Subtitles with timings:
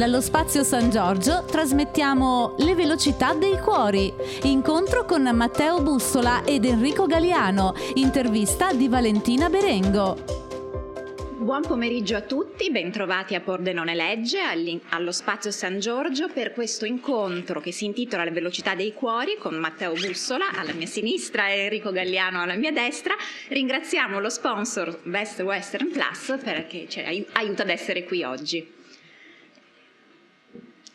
[0.00, 4.10] Dallo spazio San Giorgio trasmettiamo Le velocità dei cuori.
[4.44, 7.74] Incontro con Matteo Bussola ed Enrico Galiano.
[7.96, 10.16] Intervista di Valentina Berengo.
[11.36, 14.38] Buon pomeriggio a tutti, bentrovati a Pordenone Legge
[14.88, 19.54] allo Spazio San Giorgio per questo incontro che si intitola Le velocità dei cuori con
[19.56, 23.14] Matteo Bussola alla mia sinistra e Enrico Galliano alla mia destra.
[23.48, 27.00] Ringraziamo lo sponsor Best Western Plus perché ci
[27.34, 28.78] aiuta ad essere qui oggi.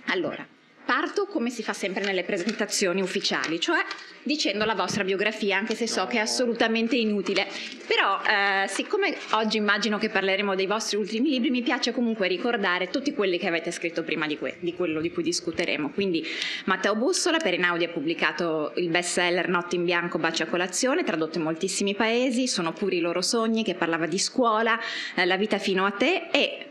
[0.07, 0.45] Allora,
[0.85, 3.83] Parto come si fa sempre nelle presentazioni ufficiali, cioè
[4.21, 7.47] dicendo la vostra biografia, anche se so che è assolutamente inutile.
[7.87, 12.91] Però, eh, siccome oggi immagino che parleremo dei vostri ultimi libri, mi piace comunque ricordare
[12.91, 15.89] tutti quelli che avete scritto prima di, que- di quello di cui discuteremo.
[15.89, 16.23] Quindi
[16.65, 21.39] Matteo Bussola per Inaudi ha pubblicato il bestseller Notte in bianco, bacio a colazione, tradotto
[21.39, 24.79] in moltissimi paesi, Sono puri i loro sogni, che parlava di scuola,
[25.15, 26.64] eh, La vita fino a te e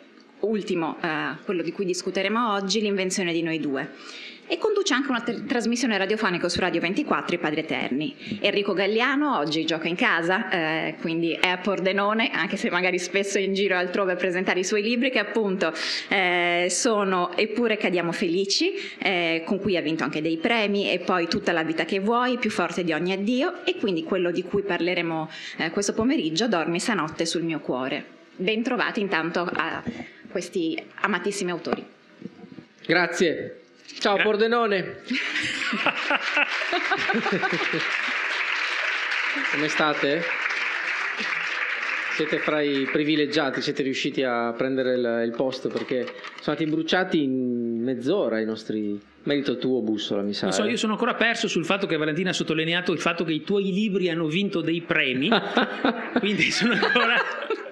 [0.45, 3.91] ultimo, eh, quello di cui discuteremo oggi, l'invenzione di noi due.
[4.47, 8.15] E conduce anche una trasmissione radiofonica su Radio 24, I Padri Eterni.
[8.41, 13.39] Enrico Galliano oggi gioca in casa, eh, quindi è a Pordenone, anche se magari spesso
[13.39, 15.73] è in giro altrove a presentare i suoi libri, che appunto
[16.09, 21.27] eh, sono Eppure cadiamo felici, eh, con cui ha vinto anche dei premi, e poi
[21.27, 24.61] Tutta la vita che vuoi, Più forte di ogni addio, e quindi quello di cui
[24.61, 28.05] parleremo eh, questo pomeriggio, Dormi stanotte sul mio cuore.
[28.37, 29.83] Bentrovati intanto a
[30.35, 31.87] questi amatissimi autori.
[32.85, 33.61] Grazie.
[34.01, 34.97] Ciao Gra- Pordenone.
[39.53, 40.23] Come state?
[42.17, 47.23] Siete fra i privilegiati, siete riusciti a prendere il, il posto perché sono stati bruciati
[47.23, 50.47] in mezz'ora i nostri Merito tuo, Bussola, mi sa.
[50.47, 50.71] Non so, eh.
[50.71, 53.71] io sono ancora perso sul fatto che Valentina ha sottolineato il fatto che i tuoi
[53.73, 55.31] libri hanno vinto dei premi.
[56.19, 57.23] quindi sono ancora.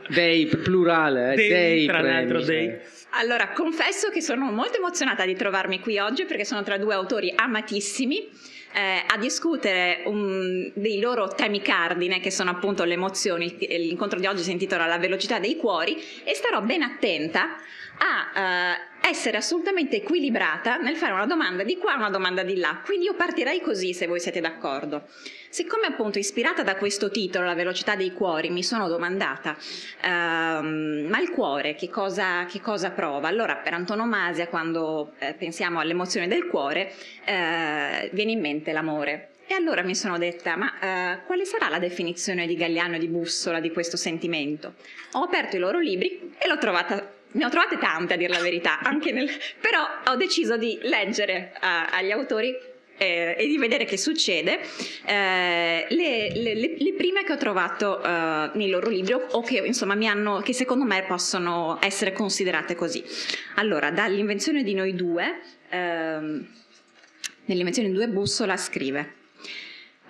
[0.09, 1.37] Dei, plurale, eh?
[1.37, 2.79] dei, dei tra premi, l'altro, dei.
[3.11, 7.33] Allora, confesso che sono molto emozionata di trovarmi qui oggi perché sono tra due autori
[7.35, 8.29] amatissimi.
[8.75, 13.55] Eh, a discutere um, dei loro temi cardine che sono appunto le emozioni.
[13.59, 17.59] L'incontro di oggi si intitola La velocità dei cuori e starò ben attenta
[18.05, 22.57] a uh, essere assolutamente equilibrata nel fare una domanda di qua e una domanda di
[22.57, 22.81] là.
[22.85, 25.07] Quindi io partirei così se voi siete d'accordo.
[25.49, 29.57] Siccome appunto ispirata da questo titolo, La velocità dei cuori, mi sono domandata,
[30.03, 33.29] ehm, ma il cuore che cosa, che cosa, prova?
[33.29, 36.93] Allora per antonomasia quando eh, pensiamo all'emozione del cuore
[37.25, 39.29] eh, viene in mente l'amore.
[39.47, 43.09] E allora mi sono detta, ma eh, quale sarà la definizione di Galliano e di
[43.09, 44.75] Bussola di questo sentimento?
[45.13, 48.41] Ho aperto i loro libri e l'ho trovata ne ho trovate tante a dire la
[48.41, 48.79] verità,
[49.13, 49.31] nel...
[49.61, 52.55] però ho deciso di leggere uh, agli autori
[52.99, 54.61] eh, e di vedere che succede
[55.07, 59.95] eh, le, le, le, prime che ho trovato uh, nei loro libri o che insomma
[59.95, 63.03] mi hanno, che secondo me possono essere considerate così.
[63.57, 65.41] Allora, dall'invenzione di noi due,
[65.71, 66.47] ehm,
[67.47, 69.21] nell'invenzione di due bussola scrive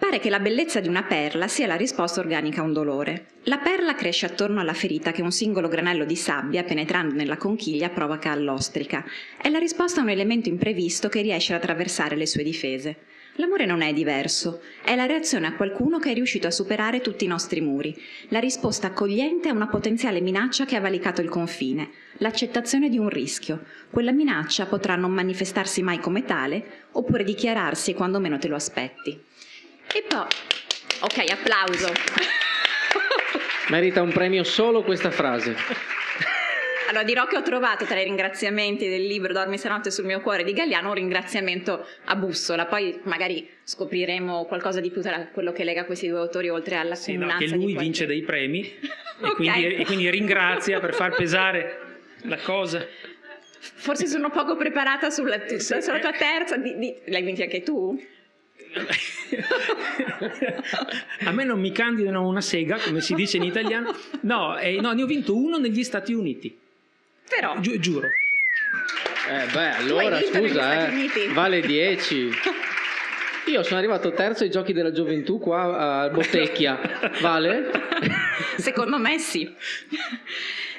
[0.02, 3.26] Pare che la bellezza di una perla sia la risposta organica a un dolore.
[3.44, 7.88] La perla cresce attorno alla ferita che un singolo granello di sabbia, penetrando nella conchiglia,
[7.88, 9.04] provoca all'ostrica.
[9.40, 12.96] È la risposta a un elemento imprevisto che riesce ad attraversare le sue difese.
[13.36, 17.24] L'amore non è diverso, è la reazione a qualcuno che è riuscito a superare tutti
[17.24, 17.96] i nostri muri,
[18.30, 23.08] la risposta accogliente a una potenziale minaccia che ha valicato il confine, l'accettazione di un
[23.08, 23.62] rischio.
[23.88, 29.30] Quella minaccia potrà non manifestarsi mai come tale, oppure dichiararsi quando meno te lo aspetti.
[29.94, 30.26] E poi,
[31.00, 31.92] ok, applauso.
[33.68, 35.54] Merita un premio solo questa frase.
[36.88, 40.44] Allora dirò che ho trovato tra i ringraziamenti del libro Dormi stanotte sul mio cuore
[40.44, 45.64] di Galliano un ringraziamento a Bussola, poi magari scopriremo qualcosa di più tra quello che
[45.64, 47.80] lega questi due autori oltre alla sì, no, che lui qualche...
[47.80, 48.70] vince dei premi
[49.20, 49.30] okay.
[49.30, 51.80] e, quindi, e quindi ringrazia per far pesare
[52.22, 52.86] la cosa.
[53.58, 56.94] Forse sono poco preparata sulla, sulla tua terza, di, di...
[57.06, 57.98] l'hai vinti anche tu?
[61.24, 63.94] A me non mi candidano una sega, come si dice in italiano.
[64.20, 66.56] No, eh, no, ne ho vinto uno negli Stati Uniti.
[67.28, 67.58] Però.
[67.60, 68.06] Gi- giuro.
[68.06, 72.30] Eh beh, allora scusa, eh, vale 10.
[73.46, 76.78] Io sono arrivato terzo ai giochi della gioventù qua a Bottecchia,
[77.20, 77.70] vale?
[78.56, 79.52] Secondo me sì.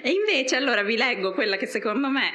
[0.01, 2.31] E invece allora vi leggo quella che secondo me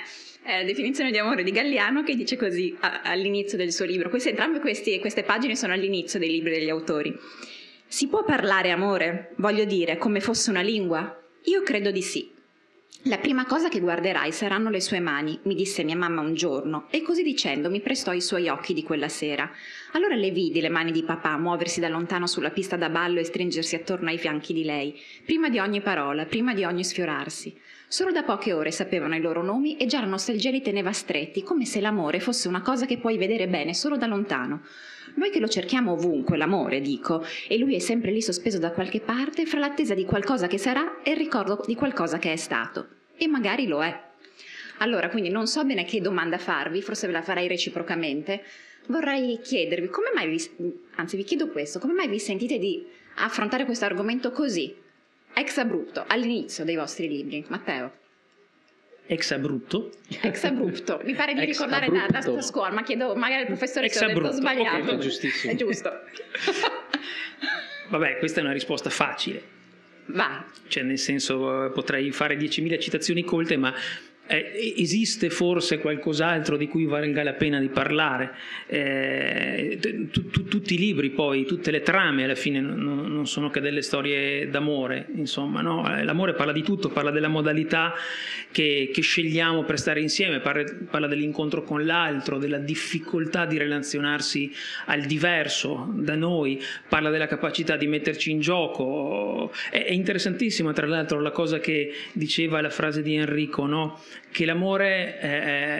[0.49, 4.09] eh, definizione di amore di Galliano che dice così all'inizio del suo libro.
[4.09, 7.15] Queste, entrambe questi, queste pagine sono all'inizio dei libri degli autori.
[7.87, 9.35] Si può parlare amore?
[9.37, 11.23] Voglio dire, come fosse una lingua?
[11.45, 12.31] Io credo di sì.
[13.03, 16.89] La prima cosa che guarderai saranno le sue mani, mi disse mia mamma un giorno,
[16.91, 19.51] e così dicendo mi prestò i suoi occhi di quella sera.
[19.93, 23.25] Allora le vidi le mani di papà muoversi da lontano sulla pista da ballo e
[23.25, 27.57] stringersi attorno ai fianchi di lei, prima di ogni parola, prima di ogni sfiorarsi.
[27.91, 31.43] Solo da poche ore sapevano i loro nomi e già la nostalgia li teneva stretti,
[31.43, 34.61] come se l'amore fosse una cosa che puoi vedere bene solo da lontano.
[35.15, 39.01] Noi che lo cerchiamo ovunque, l'amore, dico, e lui è sempre lì sospeso da qualche
[39.01, 42.89] parte, fra l'attesa di qualcosa che sarà e il ricordo di qualcosa che è stato.
[43.17, 44.01] E magari lo è.
[44.81, 48.43] Allora, quindi non so bene che domanda farvi, forse ve la farei reciprocamente.
[48.89, 52.85] Vorrei chiedervi come mai vi, anzi vi chiedo questo, come mai vi sentite di
[53.17, 54.77] affrontare questo argomento così,
[55.39, 57.45] ex abrupto, all'inizio dei vostri libri?
[57.49, 57.93] Matteo.
[59.07, 59.91] Ex abrupto.
[60.21, 63.87] Ex abrupto, mi pare di ex ricordare da, da, scuola, ma chiedo magari al professore
[63.87, 64.83] ex se ho detto sbagliato.
[64.83, 65.53] Okay, è giustissimo.
[65.53, 65.91] È giusto.
[67.89, 69.57] Vabbè, questa è una risposta facile.
[70.07, 70.45] Va.
[70.69, 73.75] Cioè, nel senso, potrei fare 10.000 citazioni colte, ma
[74.29, 78.35] eh, esiste forse qualcos'altro di cui valga la pena di parlare?
[78.67, 79.79] Eh,
[80.13, 83.61] tu, tu, tutti i libri poi, tutte le trame alla fine non, non sono che
[83.61, 85.97] delle storie d'amore, insomma, no?
[85.97, 87.95] Eh, l'amore parla di tutto, parla della modalità
[88.51, 94.53] che, che scegliamo per stare insieme, parla, parla, dell'incontro con l'altro, della difficoltà di relazionarsi
[94.87, 99.51] al diverso da noi, parla della capacità di metterci in gioco.
[99.71, 103.99] È, è interessantissima tra l'altro la cosa che diceva la frase di Enrico, no?
[104.31, 105.21] Che l'amore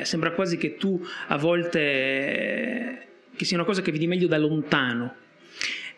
[0.01, 2.99] eh, sembra quasi che tu a volte eh,
[3.37, 5.15] che sia una cosa che vedi meglio da lontano.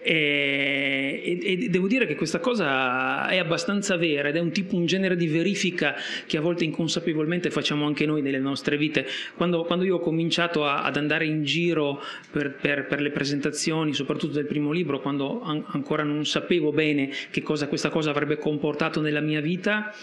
[0.03, 4.75] E, e, e, devo dire che questa cosa è abbastanza vera ed è un tipo,
[4.75, 5.95] un genere di verifica
[6.27, 9.07] che a volte inconsapevolmente facciamo anche noi nelle nostre vite.
[9.37, 12.01] Quando, quando io ho cominciato a, ad andare in giro
[12.31, 17.11] per, per, per, le presentazioni, soprattutto del primo libro, quando an- ancora non sapevo bene
[17.31, 19.95] che cosa questa cosa avrebbe comportato nella mia vita,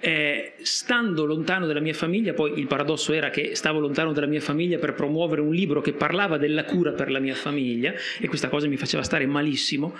[0.00, 4.40] eh, stando lontano dalla mia famiglia, poi il paradosso era che stavo lontano dalla mia
[4.40, 8.48] famiglia per promuovere un libro che parlava della cura per la mia famiglia e questa
[8.48, 9.96] cosa mi faceva stare malissimo,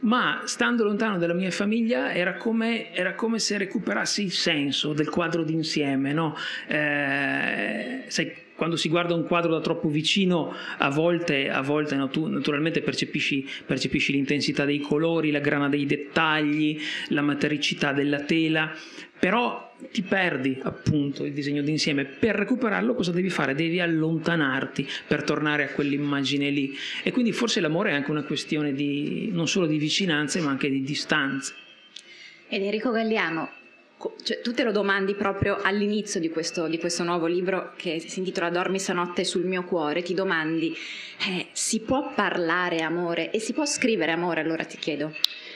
[0.00, 5.08] ma stando lontano dalla mia famiglia era come, era come se recuperassi il senso del
[5.08, 6.36] quadro d'insieme, no?
[6.66, 12.08] eh, sai, quando si guarda un quadro da troppo vicino, a volte, a volte no,
[12.08, 16.76] tu naturalmente percepisci, percepisci, l'intensità dei colori, la grana dei dettagli,
[17.10, 18.74] la matericità della tela,
[19.16, 22.04] però ti perdi appunto il disegno d'insieme.
[22.04, 23.54] Per recuperarlo cosa devi fare?
[23.54, 26.76] Devi allontanarti per tornare a quell'immagine lì.
[27.04, 30.68] E quindi forse l'amore è anche una questione di, non solo di vicinanze, ma anche
[30.68, 31.54] di distanze.
[32.48, 33.52] Ed Enrico Galliano,
[34.22, 38.20] cioè, tu te lo domandi proprio all'inizio di questo, di questo, nuovo libro che si
[38.20, 40.72] intitola Dormi stanotte sul mio cuore, ti domandi,
[41.28, 44.40] eh, si può parlare amore e si può scrivere amore?
[44.40, 45.12] Allora ti chiedo.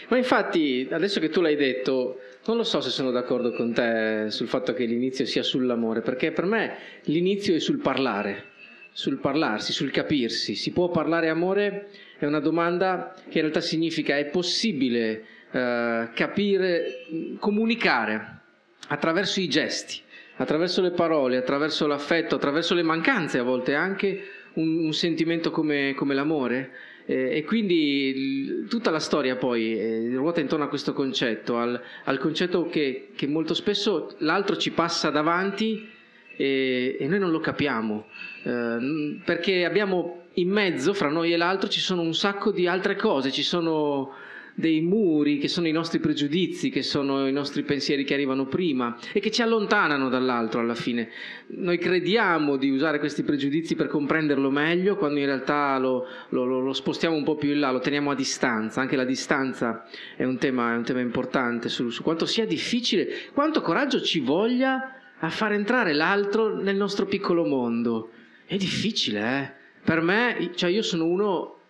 [0.08, 4.26] Ma infatti, adesso che tu l'hai detto, non lo so se sono d'accordo con te
[4.30, 8.46] sul fatto che l'inizio sia sull'amore, perché per me l'inizio è sul parlare,
[8.90, 10.56] sul parlarsi, sul capirsi.
[10.56, 11.88] Si può parlare amore?
[12.18, 17.06] È una domanda che in realtà significa è possibile eh, capire,
[17.38, 18.40] comunicare
[18.88, 20.00] attraverso i gesti,
[20.37, 25.94] attraverso le parole, attraverso l'affetto, attraverso le mancanze a volte anche un, un sentimento come,
[25.94, 26.70] come l'amore.
[27.04, 32.66] E quindi tutta la storia poi eh, ruota intorno a questo concetto, al, al concetto
[32.69, 35.90] che, che, molto spesso l'altro ci passa davanti
[36.37, 38.06] e, e noi non lo capiamo,
[38.44, 42.94] eh, perché abbiamo in mezzo fra noi e l'altro ci sono un sacco di altre
[42.94, 44.14] cose, ci sono
[44.54, 48.96] dei muri che sono i nostri pregiudizi, che sono i nostri pensieri che arrivano prima
[49.12, 51.10] e che ci allontanano dall'altro alla fine.
[51.49, 56.73] Noi crediamo di usare questi pregiudizi per comprenderlo meglio, quando in realtà lo, lo, lo
[56.73, 58.80] spostiamo un po' più in là, lo teniamo a distanza.
[58.80, 63.09] Anche la distanza è un tema, è un tema importante su, su quanto sia difficile,
[63.32, 68.11] quanto coraggio ci voglia a far entrare l'altro nel nostro piccolo mondo.
[68.44, 69.61] È difficile, eh?
[69.85, 71.62] Per me, cioè io sono uno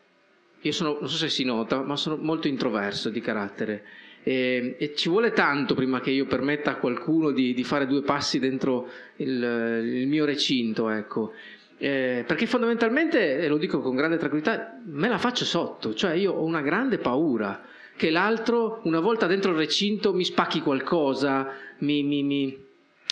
[0.62, 3.84] io sono, non so se si nota, ma sono molto introverso di carattere
[4.22, 8.02] e, e ci vuole tanto prima che io permetta a qualcuno di, di fare due
[8.02, 11.32] passi dentro il, il mio recinto, ecco.
[11.78, 16.32] Eh, perché fondamentalmente, e lo dico con grande tranquillità, me la faccio sotto, cioè io
[16.32, 17.60] ho una grande paura
[17.96, 22.61] che l'altro, una volta dentro il recinto, mi spacchi qualcosa, mi, mi, mi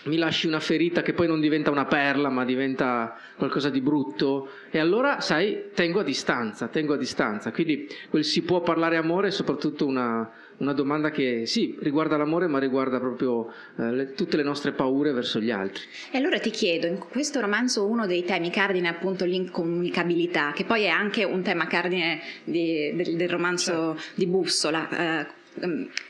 [0.05, 4.49] mi lasci una ferita che poi non diventa una perla ma diventa qualcosa di brutto.
[4.71, 7.53] E allora sai tengo a distanza tengo a distanza.
[7.53, 12.47] Quindi quel si può parlare amore è soprattutto una, una domanda che sì riguarda l'amore
[12.47, 15.83] ma riguarda proprio eh, le, tutte le nostre paure verso gli altri.
[16.11, 20.65] E allora ti chiedo in questo romanzo uno dei temi cardine è appunto l'incomunicabilità che
[20.65, 24.13] poi è anche un tema cardine di, del, del, romanzo certo.
[24.15, 24.89] di Bussola.
[24.89, 25.39] Eh,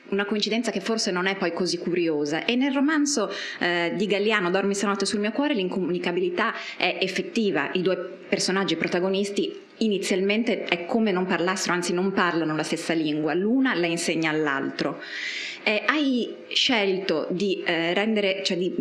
[0.09, 2.45] una coincidenza che forse non è poi così curiosa.
[2.45, 7.71] E nel romanzo eh, di Galliano, Dormi stanotte sul mio cuore, l'incomunicabilità è effettiva.
[7.73, 7.97] I due
[8.29, 13.87] personaggi protagonisti inizialmente è come non parlassero, anzi non parlano la stessa lingua, l'una la
[13.87, 15.01] insegna all'altro.
[15.63, 18.75] Eh, hai scelto di, eh, rendere, cioè di,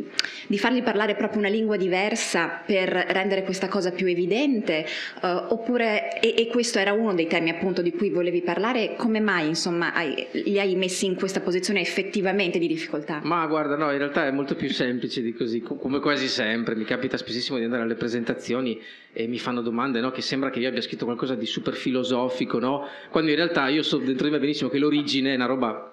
[0.48, 4.86] di, fargli parlare proprio una lingua diversa per rendere questa cosa più evidente?
[5.22, 9.20] Eh, oppure, e, e, questo era uno dei temi appunto di cui volevi parlare, come
[9.20, 13.20] mai insomma hai, li hai messi in questa posizione effettivamente di difficoltà?
[13.24, 16.76] Ma guarda, no, in realtà è molto più semplice di così, come quasi sempre.
[16.76, 18.82] Mi capita spessissimo di andare alle presentazioni
[19.12, 22.60] e mi fanno domande no, che sembra che io abbia scritto qualcosa di super filosofico,
[22.60, 22.88] no?
[23.10, 25.89] quando in realtà io so dentro di me benissimo che l'origine è una roba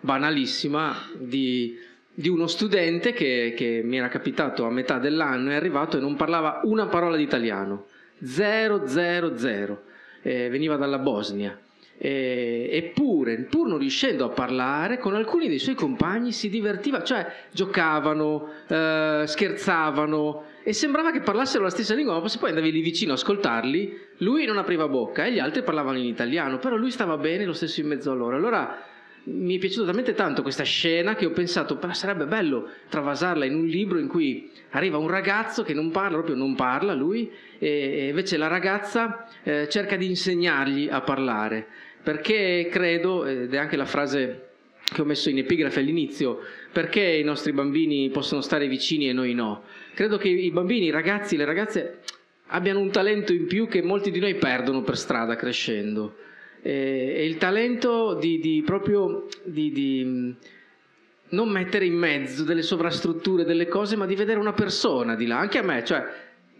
[0.00, 1.78] banalissima di,
[2.12, 6.16] di uno studente che, che, mi era capitato a metà dell'anno, è arrivato e non
[6.16, 7.86] parlava una parola di italiano,
[8.22, 9.82] zero, zero, zero,
[10.22, 11.58] eh, veniva dalla Bosnia.
[12.02, 18.48] Eppure, pur non riuscendo a parlare, con alcuni dei suoi compagni si divertiva, cioè giocavano,
[18.66, 23.12] eh, scherzavano e sembrava che parlassero la stessa lingua, ma se poi andavi lì vicino
[23.12, 27.18] a ascoltarli, lui non apriva bocca e gli altri parlavano in italiano, però lui stava
[27.18, 28.34] bene lo stesso in mezzo a loro.
[28.34, 28.82] Allora
[29.24, 33.54] mi è piaciuta talmente tanto questa scena che ho pensato, però sarebbe bello travasarla in
[33.54, 38.08] un libro in cui arriva un ragazzo che non parla, proprio non parla lui, e
[38.08, 41.66] invece la ragazza eh, cerca di insegnargli a parlare,
[42.02, 44.48] perché credo, ed è anche la frase
[44.82, 46.40] che ho messo in epigrafe all'inizio,
[46.72, 49.64] perché i nostri bambini possono stare vicini e noi no.
[49.94, 52.00] Credo che i bambini, i ragazzi, le ragazze
[52.46, 56.16] abbiano un talento in più che molti di noi perdono per strada crescendo
[56.62, 60.30] eh, e il talento di, di proprio di, di mm,
[61.30, 65.38] non mettere in mezzo delle sovrastrutture, delle cose, ma di vedere una persona di là,
[65.38, 66.04] anche a me, cioè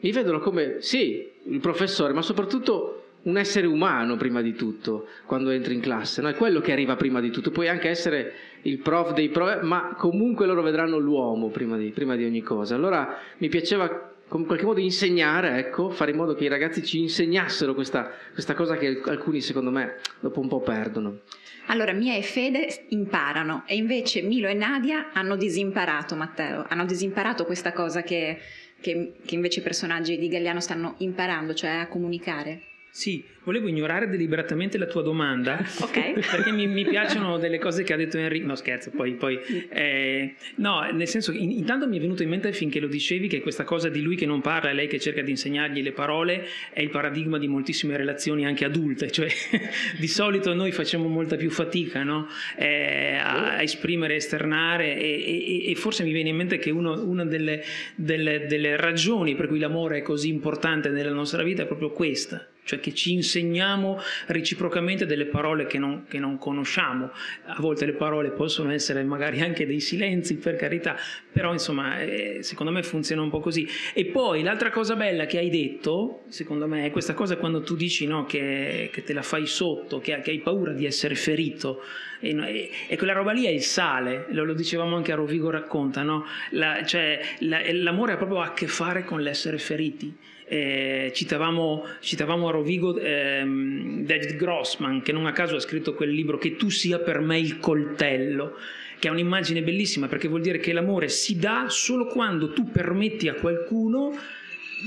[0.00, 5.50] mi vedono come, sì, il professore, ma soprattutto un essere umano prima di tutto quando
[5.50, 6.28] entri in classe, no?
[6.28, 9.95] è quello che arriva prima di tutto, puoi anche essere il prof dei prof, ma
[9.97, 12.75] comunque loro vedranno l'uomo prima di, prima di ogni cosa.
[12.75, 17.00] Allora mi piaceva in qualche modo insegnare, ecco, fare in modo che i ragazzi ci
[17.00, 21.20] insegnassero questa, questa cosa che alcuni secondo me dopo un po' perdono.
[21.66, 27.44] Allora, Mia e Fede imparano e invece Milo e Nadia hanno disimparato, Matteo, hanno disimparato
[27.44, 28.38] questa cosa che,
[28.80, 32.62] che, che invece i personaggi di Galliano stanno imparando, cioè a comunicare.
[32.90, 36.12] Sì, volevo ignorare deliberatamente la tua domanda okay.
[36.12, 38.47] perché mi, mi, piacciono delle cose che ha detto Enrico.
[38.47, 39.14] No, scherzo, poi.
[39.14, 39.40] poi
[39.71, 43.40] eh, no, nel senso, in, intanto mi è venuto in mente finché lo dicevi che
[43.40, 46.47] questa cosa di lui che non parla e lei che cerca di insegnargli le parole
[46.73, 49.11] è il paradigma di moltissime relazioni anche adulte.
[49.11, 49.28] Cioè,
[49.99, 52.28] di solito noi facciamo molta più fatica no?
[52.57, 57.02] eh, a, a, esprimere, esternare, e, e, e, forse mi viene in mente che uno,
[57.04, 57.64] una delle,
[57.97, 62.47] delle, delle ragioni per cui l'amore è così importante nella nostra vita è proprio questa
[62.71, 67.11] cioè che ci insegniamo reciprocamente delle parole che non, che non, conosciamo.
[67.47, 70.97] A volte le parole possono essere magari anche dei silenzi, per carità,
[71.32, 73.66] però insomma, eh, secondo me funziona un po' così.
[73.94, 77.75] E poi l'altra cosa bella che hai detto, secondo me, è questa cosa quando tu
[77.75, 81.82] dici no, che, che, te la fai sotto, che, che, hai paura di essere ferito.
[82.20, 85.50] E, e, e, quella roba lì è il sale, lo, lo dicevamo anche a Rovigo
[85.50, 86.26] racconta, no?
[86.50, 90.14] la, cioè, la, l'amore ha proprio a che fare con l'essere feriti
[90.52, 96.11] eh, citavamo, citavamo, a Rovigo ehm, David Grossman che non a caso ha scritto quel
[96.11, 98.57] libro Che tu sia per me il coltello
[98.99, 103.28] che è un'immagine bellissima perché vuol dire che l'amore si dà solo quando tu permetti
[103.28, 104.12] a qualcuno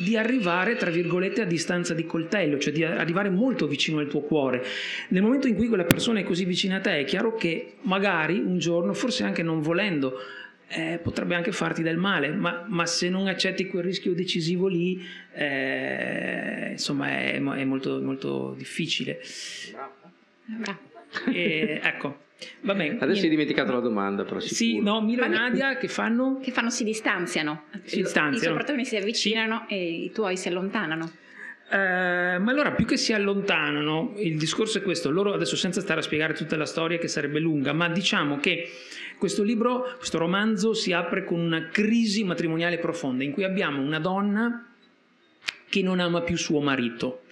[0.03, 4.21] di arrivare, tra virgolette, a distanza di coltello, cioè di arrivare molto vicino al tuo
[4.21, 4.63] cuore.
[5.09, 8.39] Nel momento in cui quella persona è così vicina a te, è chiaro che magari
[8.39, 10.17] un giorno, forse anche non volendo,
[10.73, 15.05] eh, potrebbe anche farti del male, ma, ma, se non accetti quel rischio decisivo lì,
[15.33, 19.19] eh, insomma, è, è, molto, molto difficile.
[20.45, 20.79] Bravo.
[21.31, 22.21] E, ecco.
[22.61, 24.55] Vabbè, Adesso hai dimenticato la domanda, però sicuro.
[24.55, 26.39] Sì, no, Milo e Nadia che fanno?
[26.41, 27.65] Che fanno si distanziano.
[27.83, 28.35] Si distanziano.
[28.35, 29.73] I suoi protagonisti si avvicinano sì.
[29.75, 31.11] e i tuoi si allontanano.
[31.69, 36.01] Eh, ma allora più che si allontanano, il discorso è questo, loro adesso senza stare
[36.01, 38.69] a spiegare tutta la storia che sarebbe lunga, ma diciamo che
[39.17, 43.99] questo libro, questo romanzo si apre con una crisi matrimoniale profonda in cui abbiamo una
[43.99, 44.67] donna
[45.69, 47.23] che non ama più suo marito.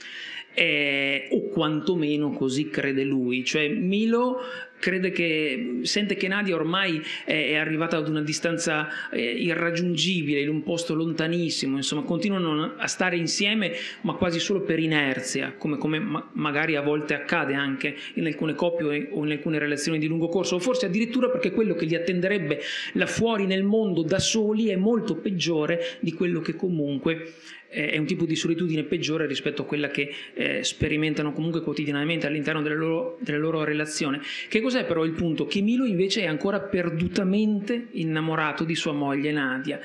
[0.54, 4.42] Eh, o quantomeno così crede lui, cioè Milo
[4.82, 10.64] crede che sente che Nadia ormai è, arrivata ad una distanza eh, irraggiungibile, in un
[10.64, 16.28] posto lontanissimo, insomma continuano a stare insieme ma quasi solo per inerzia, come, come ma,
[16.34, 20.56] magari a volte accade anche in alcune coppie o in alcune relazioni di lungo corso,
[20.56, 22.60] o forse addirittura perché quello che li attenderebbe
[22.94, 27.34] là fuori nel mondo da soli è molto peggiore di quello che comunque
[27.72, 32.62] è un tipo di solitudine peggiore rispetto a quella che eh, sperimentano comunque quotidianamente all'interno
[32.62, 34.20] della loro, della loro relazione.
[34.50, 35.46] Che cos'è però il punto?
[35.46, 39.80] Che Milo invece è ancora perdutamente innamorato di sua moglie Nadia.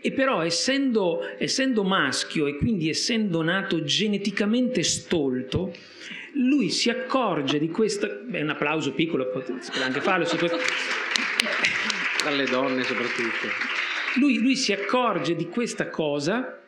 [0.00, 5.72] E però essendo, essendo maschio e quindi essendo nato geneticamente stolto,
[6.34, 8.08] lui si accorge di questa...
[8.08, 9.42] Beh, un applauso piccolo, può
[9.82, 10.58] anche farlo su questo...
[12.24, 13.46] Dalle donne soprattutto.
[14.18, 16.59] Lui, lui si accorge di questa cosa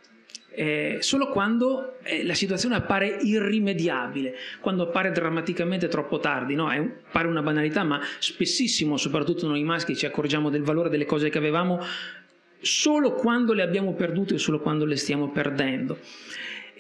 [0.54, 6.54] eh, solo quando eh, la situazione appare irrimediabile, quando appare drammaticamente troppo tardi.
[6.54, 6.70] No?
[6.70, 6.80] È,
[7.10, 11.38] pare una banalità, ma spessissimo, soprattutto noi maschi, ci accorgiamo del valore delle cose che
[11.38, 11.80] avevamo
[12.60, 15.98] solo quando le abbiamo perdute o solo quando le stiamo perdendo.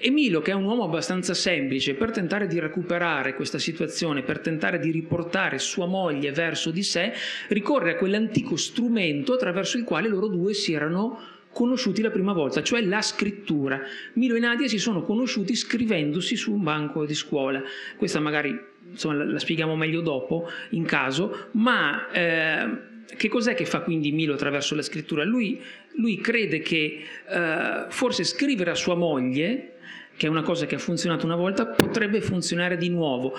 [0.04, 4.80] Emilio, che è un uomo abbastanza semplice, per tentare di recuperare questa situazione, per tentare
[4.80, 7.12] di riportare sua moglie verso di sé,
[7.48, 12.62] ricorre a quell'antico strumento attraverso il quale loro due si erano conosciuti la prima volta,
[12.62, 13.80] cioè la scrittura.
[14.14, 17.62] Milo e Nadia si sono conosciuti scrivendosi su un banco di scuola.
[17.96, 18.58] Questa magari
[18.90, 24.34] insomma, la, spieghiamo meglio dopo, in caso, ma eh, che cos'è che fa quindi Milo
[24.34, 25.24] attraverso la scrittura?
[25.24, 25.60] Lui,
[25.96, 29.74] lui crede che eh, forse scrivere a sua moglie,
[30.16, 33.34] che è una cosa che ha funzionato una volta, potrebbe funzionare di nuovo.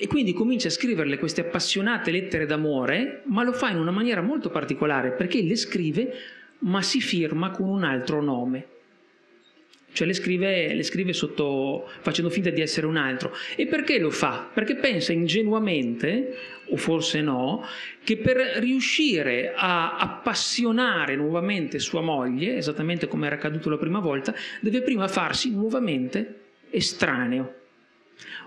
[0.00, 4.22] E quindi comincia a scriverle queste appassionate lettere d'amore, ma lo fa in una maniera
[4.22, 6.14] molto particolare, perché le scrive
[6.60, 8.66] ma si firma con un altro nome.
[9.92, 13.34] Cioè le scrive, le scrive sotto, facendo finta di essere un altro.
[13.56, 14.48] E perché lo fa?
[14.52, 16.36] Perché pensa ingenuamente,
[16.68, 17.64] o forse no,
[18.04, 24.34] che per riuscire a appassionare nuovamente sua moglie, esattamente come era accaduto la prima volta,
[24.60, 27.57] deve prima farsi nuovamente estraneo.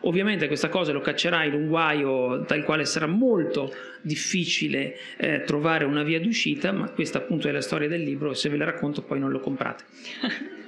[0.01, 5.85] Ovviamente questa cosa lo caccerà in un guaio dal quale sarà molto difficile eh, trovare
[5.85, 8.65] una via d'uscita, ma questa appunto è la storia del libro e se ve la
[8.65, 9.83] racconto poi non lo comprate.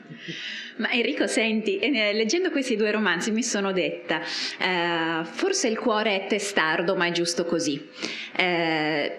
[0.77, 6.23] Ma Enrico, senti, eh, leggendo questi due romanzi mi sono detta, eh, forse il cuore
[6.23, 7.89] è testardo, ma è giusto così.
[8.35, 9.17] Eh,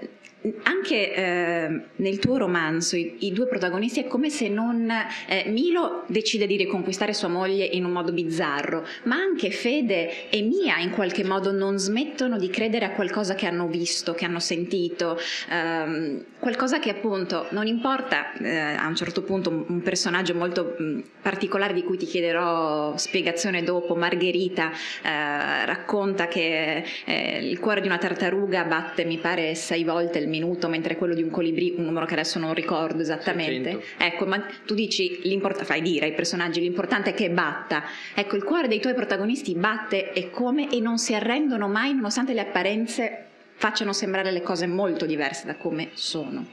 [0.65, 4.91] anche eh, nel tuo romanzo i, i, due protagonisti è come se non
[5.27, 10.43] eh, Milo decide di riconquistare sua moglie in un modo bizzarro, ma anche Fede e
[10.43, 14.39] Mia in qualche modo non smettono di credere a qualcosa che hanno visto, che hanno
[14.39, 15.19] sentito,
[15.51, 21.03] ehm, qualcosa che appunto non importa eh, a un certo punto un, personaggio molto mh,
[21.23, 27.87] particolare di cui ti chiederò spiegazione dopo, Margherita eh, racconta che eh, il cuore di
[27.87, 31.85] una tartaruga batte mi pare sei volte il minuto, mentre quello di un colibrì, un
[31.85, 33.71] numero che adesso non ricordo esattamente.
[33.71, 34.05] 600.
[34.05, 35.21] Ecco, ma tu dici,
[35.63, 37.85] fai dire ai personaggi, l'importante è che batta.
[38.15, 42.33] Ecco, il cuore dei tuoi protagonisti batte e come e non si arrendono mai nonostante
[42.33, 46.47] le apparenze facciano sembrare le cose molto diverse da come sono.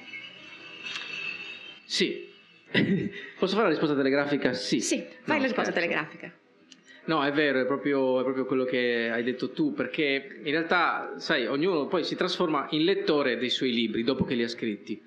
[1.85, 2.29] Sì.
[3.37, 4.53] Posso fare la risposta telegrafica?
[4.53, 4.79] Sì.
[4.79, 6.31] Sì, fai no, la risposta telegrafica.
[7.05, 11.13] No, è vero, è proprio, è proprio, quello che hai detto tu, perché in realtà,
[11.17, 15.01] sai, ognuno poi si trasforma in lettore dei suoi libri dopo che li ha scritti.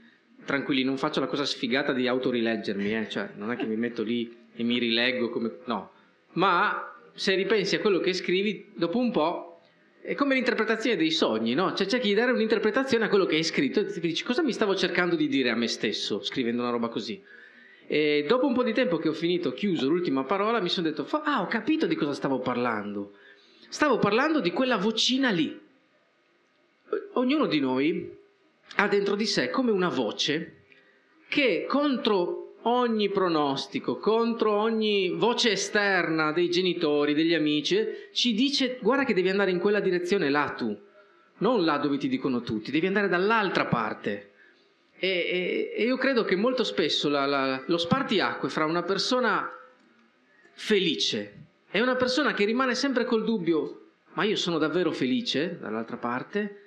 [0.45, 3.09] Tranquilli, non faccio la cosa sfigata di autorileggermi, eh?
[3.09, 5.59] cioè non è che mi metto lì e mi rileggo come...
[5.67, 5.93] no.
[6.33, 9.61] Ma se ripensi a quello che scrivi, dopo un po'
[10.03, 11.73] è come l'interpretazione dei sogni, no?
[11.73, 14.53] Cioè cerchi di dare un'interpretazione a quello che hai scritto e ti dici cosa mi
[14.53, 17.23] stavo cercando di dire a me stesso scrivendo una roba così.
[17.87, 21.07] E dopo un po' di tempo che ho finito, chiuso l'ultima parola, mi sono detto,
[21.25, 23.13] ah, ho capito di cosa stavo parlando.
[23.69, 25.61] Stavo parlando di quella vocina lì.
[27.15, 28.17] Ognuno di noi
[28.77, 30.63] ha dentro di sé come una voce
[31.29, 39.05] che contro ogni pronostico, contro ogni voce esterna dei genitori, degli amici, ci dice guarda
[39.05, 40.77] che devi andare in quella direzione là tu,
[41.39, 44.34] non là dove ti dicono tutti, devi andare dall'altra parte.
[45.05, 49.51] E, e, e io credo che molto spesso la, la, lo spartiacque fra una persona
[50.53, 55.99] felice e una persona che rimane sempre col dubbio, ma io sono davvero felice, dall'altra
[55.99, 56.63] parte,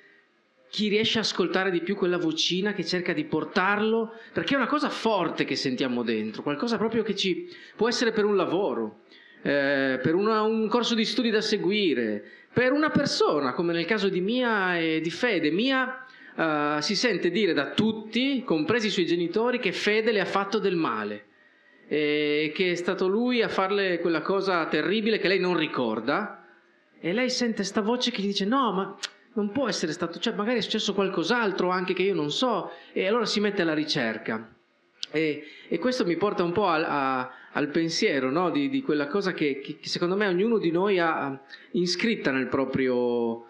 [0.69, 4.67] chi riesce a ascoltare di più quella vocina che cerca di portarlo, perché è una
[4.67, 8.99] cosa forte che sentiamo dentro, qualcosa proprio che ci può essere per un lavoro,
[9.41, 12.23] eh, per una, un corso di studi da seguire,
[12.53, 15.49] per una persona, come nel caso di Mia e di Fede.
[15.49, 16.05] Mia
[16.37, 20.59] uh, si sente dire da tutti, compresi i suoi genitori, che Fede le ha fatto
[20.59, 21.25] del male
[21.89, 26.45] e che è stato lui a farle quella cosa terribile che lei non ricorda
[26.99, 28.97] e lei sente questa voce che gli dice no ma
[29.37, 33.07] non può essere stato, cioè magari è successo qualcos'altro anche che io non so e
[33.07, 34.51] allora si mette alla ricerca.
[35.11, 38.49] E, e questo mi porta un po' a, a, al pensiero no?
[38.49, 41.39] di, di, quella cosa che, che, secondo me ognuno di noi ha
[41.71, 43.45] iscritta nel proprio,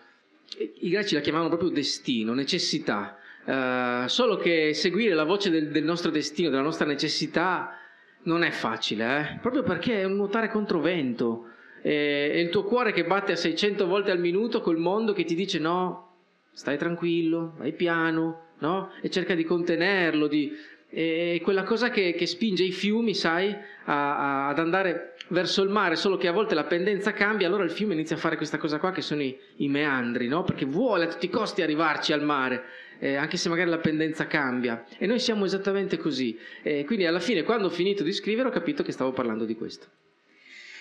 [0.79, 3.19] i greci la chiamavano proprio destino, necessità.
[3.45, 7.77] Uh, solo che seguire la voce del, del, nostro destino, della nostra necessità,
[8.23, 9.39] non è facile, eh?
[9.39, 11.47] proprio perché è un nuotare contro vento.
[11.81, 15.23] È, è il tuo cuore che batte a 600 volte al minuto col mondo che
[15.23, 16.15] ti dice no,
[16.51, 18.91] stai tranquillo, vai piano, no?
[19.01, 20.51] E cerca di contenerlo, di...
[20.89, 23.53] È quella cosa che, che, spinge i fiumi, sai,
[23.86, 27.63] a, a, ad andare verso il mare, solo che a volte la pendenza cambia, allora
[27.63, 30.43] il fiume inizia a fare questa cosa qua che sono i, i meandri, no?
[30.43, 32.63] Perché vuole a tutti i costi arrivarci al mare,
[32.99, 34.85] eh, anche se magari la pendenza cambia.
[34.97, 36.37] E noi siamo esattamente così.
[36.63, 39.55] Eh, quindi alla fine, quando ho finito di scrivere, ho capito che stavo parlando di
[39.55, 39.87] questo.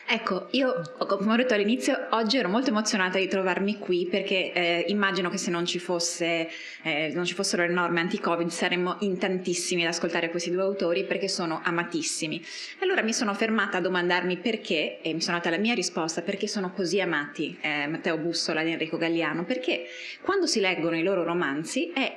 [0.09, 4.85] Ecco, io come ho detto all'inizio, oggi ero molto emozionata di trovarmi qui perché eh,
[4.87, 6.49] immagino che se non ci, fosse,
[6.85, 11.03] eh, non ci fossero le norme anti-Covid saremmo in tantissimi ad ascoltare questi due autori
[11.03, 12.41] perché sono amatissimi.
[12.83, 16.47] Allora mi sono fermata a domandarmi perché, e mi sono data la mia risposta, perché
[16.47, 19.87] sono così amati eh, Matteo Bussola ed Enrico Galliano, perché
[20.23, 22.17] quando si leggono i loro romanzi è,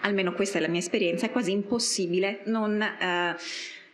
[0.00, 3.34] almeno questa è la mia esperienza, è quasi impossibile non eh,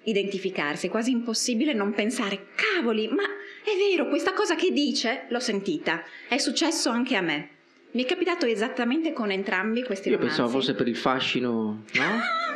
[0.04, 5.40] identificarsi, è quasi impossibile non pensare, cavoli, ma è vero, questa cosa che dice l'ho
[5.40, 7.48] sentita, è successo anche a me.
[7.92, 10.36] Mi è capitato esattamente con entrambi questi Io romanzi.
[10.36, 12.20] pensavo fosse per il fascino, no?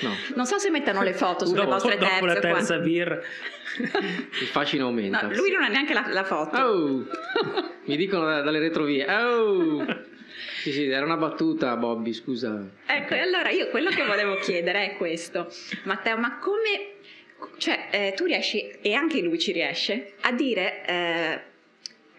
[0.00, 0.08] No.
[0.36, 2.26] Non so se mettono le foto sulle dopo, vostre dopo terze.
[2.26, 2.82] la terza qua.
[2.82, 3.20] birra.
[4.40, 5.26] Il fascino aumenta.
[5.26, 6.56] No, lui non ha neanche la, la foto.
[6.56, 7.06] Oh!
[7.84, 9.04] Mi dicono da- dalle retrovie.
[9.14, 9.84] Oh!
[10.62, 12.64] Sì, sì, era una battuta, Bobby, scusa.
[12.86, 15.52] Ecco, e allora io quello che volevo chiedere è questo.
[15.84, 16.90] Matteo, ma come...
[17.58, 20.86] Cioè, eh, tu riesci, e anche lui ci riesce, a dire...
[20.86, 21.40] eh,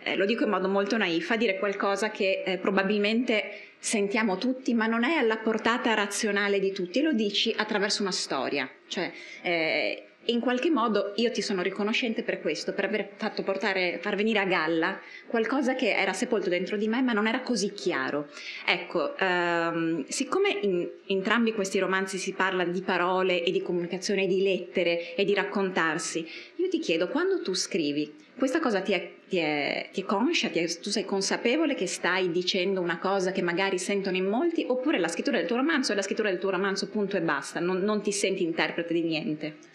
[0.04, 4.74] eh, lo dico in modo molto naif, a dire qualcosa che eh, probabilmente sentiamo tutti,
[4.74, 8.70] ma non è alla portata razionale di tutti, e lo dici attraverso una storia.
[8.88, 14.00] Cioè, eh, in qualche modo io ti sono riconoscente per questo, per aver fatto portare,
[14.02, 17.74] far venire a galla qualcosa che era sepolto dentro di me, ma non era così
[17.74, 18.28] chiaro.
[18.66, 24.42] Ecco, ehm, siccome in entrambi questi romanzi si parla di parole e di comunicazione, di
[24.42, 29.38] lettere e di raccontarsi, io ti chiedo, quando tu scrivi, questa cosa ti è, ti
[29.38, 33.42] è, ti è conscia, ti è- tu sei consapevole che stai dicendo una cosa che
[33.42, 36.50] magari sentono in molti, oppure la scrittura del tuo romanzo è la scrittura del tuo
[36.50, 39.72] romanzo, punto e basta, non, non ti senti interprete di niente.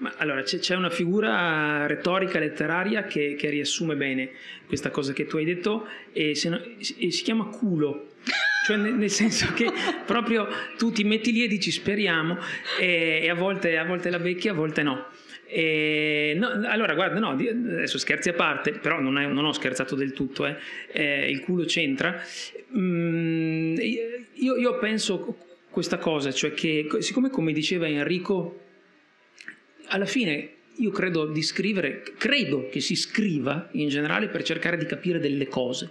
[0.00, 4.30] Ma allora c'è, una figura retorica letteraria che, che riassume bene
[4.66, 6.62] questa cosa che tu hai detto e, no-
[6.98, 8.12] e si chiama culo.
[8.64, 9.70] Cioè nel, senso che
[10.06, 12.38] proprio tu ti metti lì e dici speriamo
[12.78, 15.06] e, e a, volte, a volte la becchi, a volte no.
[15.46, 19.96] E no, allora guarda, no, adesso scherzi a parte, però non, è- non ho scherzato
[19.96, 20.56] del tutto, eh.
[20.92, 22.22] Eh, il culo c'entra.
[22.74, 23.76] Mm,
[24.34, 25.36] io, io penso
[25.68, 28.68] questa cosa, cioè che siccome come diceva Enrico
[29.90, 34.86] alla fine io credo di scrivere, credo che si scriva in generale per cercare di
[34.86, 35.90] capire delle cose.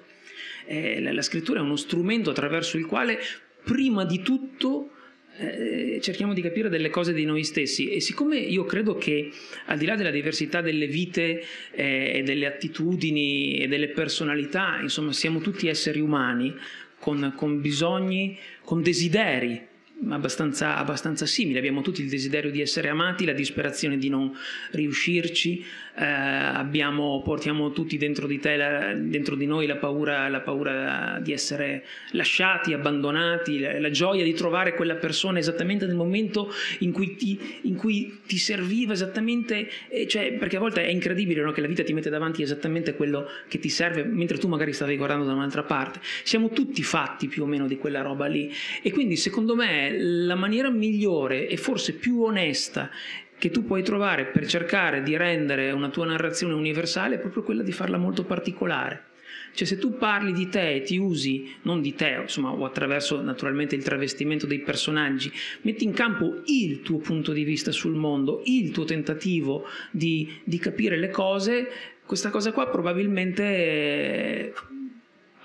[0.66, 3.20] Eh, la, la scrittura è uno strumento attraverso il quale
[3.64, 4.92] prima di tutto
[5.38, 9.32] eh, cerchiamo di capire delle cose di noi stessi e siccome io credo che
[9.66, 15.14] al di là della diversità delle vite eh, e delle attitudini e delle personalità, insomma
[15.14, 16.54] siamo tutti esseri umani
[17.00, 19.69] con, con bisogni, con desideri
[20.10, 21.58] abbastanza, abbastanza simili.
[21.58, 24.36] Abbiamo tutti il desiderio di essere amati, la disperazione di non
[24.72, 25.64] riuscirci,
[25.98, 31.20] eh, abbiamo, portiamo tutti dentro di, te, la- dentro di noi la paura, la paura
[31.22, 36.92] di essere lasciati, abbandonati, la, la gioia di trovare quella persona esattamente nel momento in
[36.92, 39.68] cui ti, in cui ti serviva esattamente,
[40.08, 43.28] cioè, perché a volte è incredibile no, che la vita ti mette davanti esattamente quello
[43.48, 46.00] che ti serve, mentre tu magari stavi guardando da un'altra parte.
[46.24, 48.52] Siamo tutti fatti più o meno di quella roba lì.
[48.82, 52.90] E quindi secondo me la maniera migliore e forse più onesta
[53.38, 57.64] che tu puoi trovare per cercare di rendere una tua narrazione universale è proprio quella
[57.64, 59.06] di farla molto particolare.
[59.54, 63.22] Cioè se tu parli di te e ti usi, non di te, insomma, o attraverso
[63.22, 68.42] naturalmente il travestimento dei personaggi, metti in campo il tuo punto di vista sul mondo,
[68.46, 71.68] il tuo tentativo di, di capire le cose,
[72.06, 74.54] questa cosa qua probabilmente eh,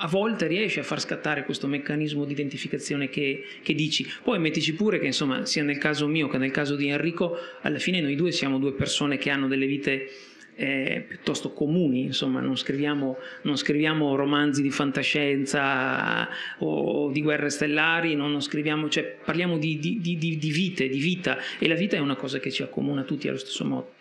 [0.05, 4.07] a volte riesce a far scattare questo meccanismo di identificazione che, che dici.
[4.23, 7.79] Poi mettici pure che, insomma, sia nel caso mio che nel caso di Enrico, alla
[7.79, 10.11] fine noi due siamo due persone che hanno delle vite
[10.57, 18.15] eh, piuttosto comuni, insomma, non scriviamo, non scriviamo romanzi di fantascienza o di guerre stellari,
[18.15, 21.97] non, non scriviamo, cioè parliamo di- di- di- di vite, di vita e la vita
[21.97, 23.94] è una cosa che ci accomuna tutti allo stesso modo.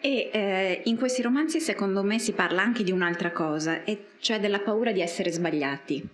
[0.00, 4.40] E eh, in questi romanzi secondo me si parla anche di un'altra cosa, e cioè
[4.40, 6.08] della paura di essere sbagliati.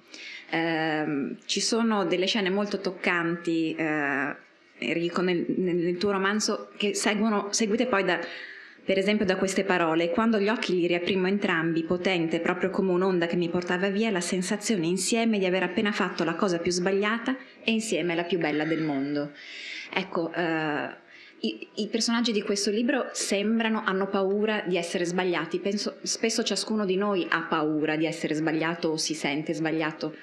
[0.50, 4.34] Ehm, ci sono delle scene molto toccanti, eh,
[4.78, 8.18] Enrico, nel, nel tuo romanzo, che seguono, seguite poi da,
[8.84, 10.10] per esempio da queste parole.
[10.10, 14.20] Quando gli occhi li riaprimo entrambi, potente, proprio come un'onda che mi portava via, la
[14.20, 18.64] sensazione insieme di aver appena fatto la cosa più sbagliata e insieme la più bella
[18.64, 19.32] del mondo.
[19.92, 21.04] Ecco, eh,
[21.40, 25.58] I, I, personaggi di questo libro sembrano, hanno paura di essere sbagliati.
[25.58, 30.14] Penso, spesso ciascuno di noi ha paura di essere sbagliato o si sente sbagliato.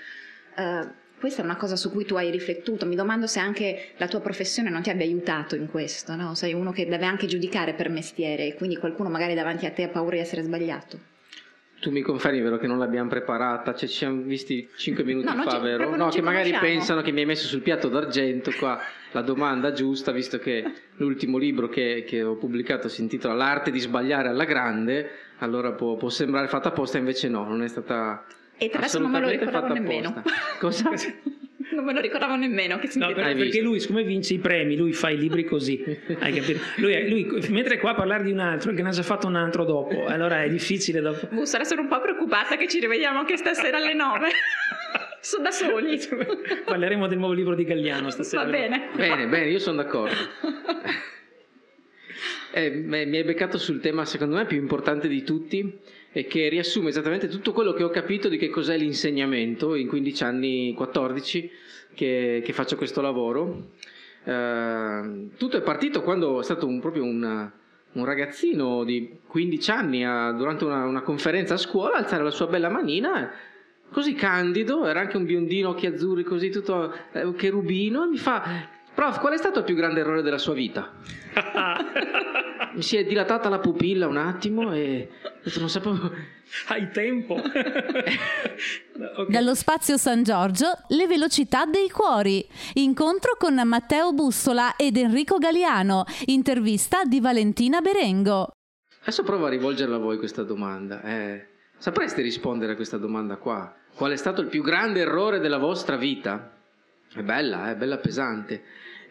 [0.56, 2.86] Uh, questa è una cosa su cui tu hai riflettuto.
[2.86, 6.36] Mi domando se anche la tua professione non ti abbia aiutato in questo, no?
[6.36, 9.84] Sei uno che deve anche giudicare per mestiere e quindi qualcuno magari davanti a te
[9.84, 11.13] ha paura di essere sbagliato.
[11.84, 13.76] Tu mi confermi, vero, che non l'abbiamo preparata?
[13.76, 15.94] Cioè, ci siamo visti cinque minuti no, fa, vero?
[15.98, 18.80] No, che magari pensano che mi hai messo sul piatto d'argento qua
[19.12, 20.64] la domanda giusta, visto che
[20.96, 25.98] l'ultimo libro che, che ho pubblicato si intitola L'arte di sbagliare alla grande, allora può,
[25.98, 28.24] può sembrare fatta apposta, invece no, non è stata
[28.58, 30.24] e tra l'altro non me lo ricordavo nemmeno.
[30.60, 30.90] Cosa?
[31.72, 34.94] non me lo ricordavo nemmeno che no, per, perché lui siccome vince i premi lui
[34.94, 35.84] fa i libri così.
[36.20, 36.60] Hai capito?
[36.78, 39.36] Lui, lui, mentre qua a parlare di un altro che ne ha già fatto un
[39.36, 43.38] altro dopo allora è difficile dopo Bussara sono un po' preoccupata che ci rivediamo anche
[43.38, 44.30] stasera alle nove.
[45.24, 45.98] Sono da soli.
[46.66, 48.44] Parleremo del nuovo libro di Galliano stasera.
[48.44, 48.90] Va bene.
[48.94, 50.14] Bene bene io sono d'accordo.
[52.52, 55.80] Eh, mi hai beccato sul tema secondo me più importante di tutti
[56.16, 60.24] e che riassume esattamente tutto quello che ho capito di che cos'è l'insegnamento in 15
[60.24, 61.52] anni, 14
[61.96, 63.72] che, che faccio questo lavoro.
[64.24, 67.52] Eh, tutto è partito quando è stato un, proprio un,
[67.92, 72.48] un, ragazzino di 15 anni a, durante una, una, conferenza a scuola alzare la sua
[72.48, 73.32] bella manina
[73.90, 78.70] così candido, era anche un biondino, occhi azzurri, così tutto eh, cherubino, e mi fa
[78.94, 80.92] Prof, qual è stato il più grande errore della sua vita?
[82.74, 85.10] Mi si è dilatata la pupilla un attimo e
[85.58, 86.12] non sapevo.
[86.68, 87.36] Hai tempo.
[87.42, 89.28] okay.
[89.28, 92.48] Dallo spazio San Giorgio, le velocità dei cuori.
[92.74, 96.06] Incontro con Matteo Bussola ed Enrico Galiano.
[96.26, 98.52] Intervista di Valentina Berengo.
[99.02, 101.02] Adesso provo a rivolgerla a voi questa domanda.
[101.02, 103.76] Eh, sapreste rispondere a questa domanda qua?
[103.96, 106.52] Qual è stato il più grande errore della vostra vita?
[107.14, 108.64] È bella, è bella pesante.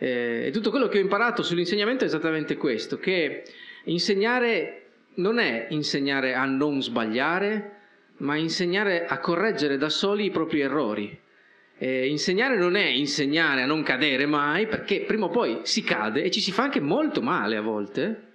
[0.02, 3.44] Eh, e tutto quello che ho imparato sull'insegnamento è esattamente questo, che
[3.84, 7.76] insegnare non è insegnare a non sbagliare,
[8.16, 11.16] ma insegnare a correggere da soli i propri errori.
[11.78, 16.24] Eh, insegnare non è insegnare a non cadere mai, perché prima o poi si cade
[16.24, 18.30] e ci si fa anche molto male a volte.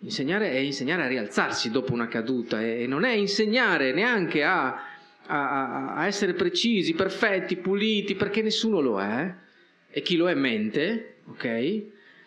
[0.00, 4.88] Insegnare è insegnare a rialzarsi dopo una caduta e non è insegnare neanche a
[5.26, 9.32] a, a, essere precisi, perfetti, puliti, perché nessuno lo è,
[9.92, 11.82] e chi lo è mente, ok?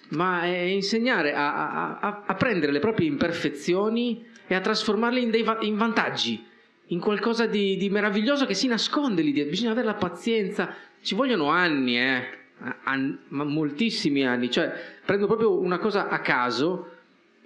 [0.10, 5.43] Ma è insegnare a, a, a prendere le proprie imperfezioni e a trasformarle in, dei,
[5.62, 6.45] in vantaggi,
[6.88, 9.49] in qualcosa di, di, meraviglioso che si nasconde lì dietro.
[9.49, 12.43] Bisogna avere la pazienza, ci vogliono anni, eh,
[12.84, 14.51] An, ma moltissimi anni.
[14.51, 14.71] Cioè,
[15.04, 16.91] prendo proprio una cosa a caso,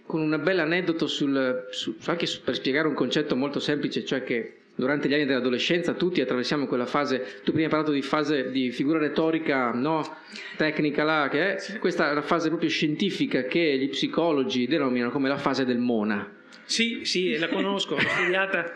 [0.06, 4.24] con un bel aneddoto sul, su, anche su, per spiegare un concetto molto semplice, cioè
[4.24, 8.50] che durante gli anni dell'adolescenza tutti attraversiamo quella fase, tu prima hai parlato di fase
[8.50, 10.16] di figura retorica, no,
[10.56, 15.28] tecnica là, che è, questa è una fase proprio scientifica che gli psicologi denominano come
[15.28, 16.32] la fase del mona.
[16.64, 18.74] Sì, sì, la conosco, l'ho studiata.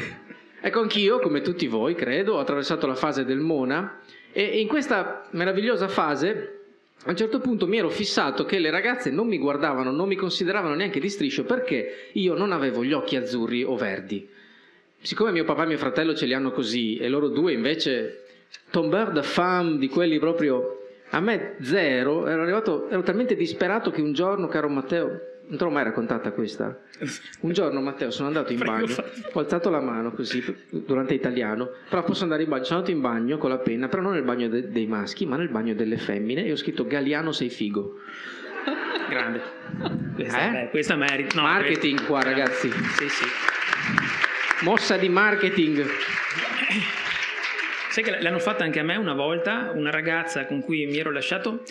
[0.62, 4.00] ecco, anch'io, come tutti voi, credo, ho attraversato la fase del mona
[4.32, 6.60] e in questa meravigliosa fase
[7.04, 10.16] a un certo punto mi ero fissato che le ragazze non mi guardavano, non mi
[10.16, 14.26] consideravano neanche di striscio perché io non avevo gli occhi azzurri o verdi
[15.04, 18.24] siccome mio papà e mio fratello ce li hanno così e loro due invece
[18.70, 24.00] tomber de femme di quelli proprio a me zero ero arrivato ero talmente disperato che
[24.00, 26.80] un giorno caro Matteo non te l'ho mai raccontata questa.
[27.40, 28.94] Un giorno Matteo sono andato in bagno
[29.32, 33.02] ho alzato la mano così durante italiano però posso andare in bagno sono andato in
[33.02, 35.98] bagno con la penna però non nel bagno de- dei maschi ma nel bagno delle
[35.98, 37.98] femmine e ho scritto Galiano sei figo
[39.10, 39.42] grande.
[40.14, 40.50] Questa, eh?
[40.50, 42.70] beh, questa merita no, marketing qua ragazzi.
[42.70, 43.24] Sì sì
[44.64, 45.86] mossa di marketing.
[47.90, 51.12] Sai che l'hanno fatta anche a me una volta, una ragazza con cui mi ero
[51.12, 51.62] lasciato.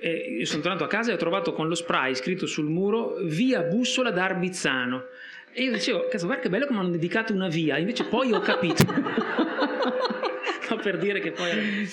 [0.00, 3.62] Eh, sono tornato a casa e ho trovato con lo spray scritto sul muro via
[3.62, 5.04] Bussola da Arbizzano.
[5.52, 8.32] E io dicevo, cazzo, guarda che bello che mi hanno dedicato una via, invece poi
[8.32, 8.84] ho capito.
[10.70, 11.88] Ma per dire che poi...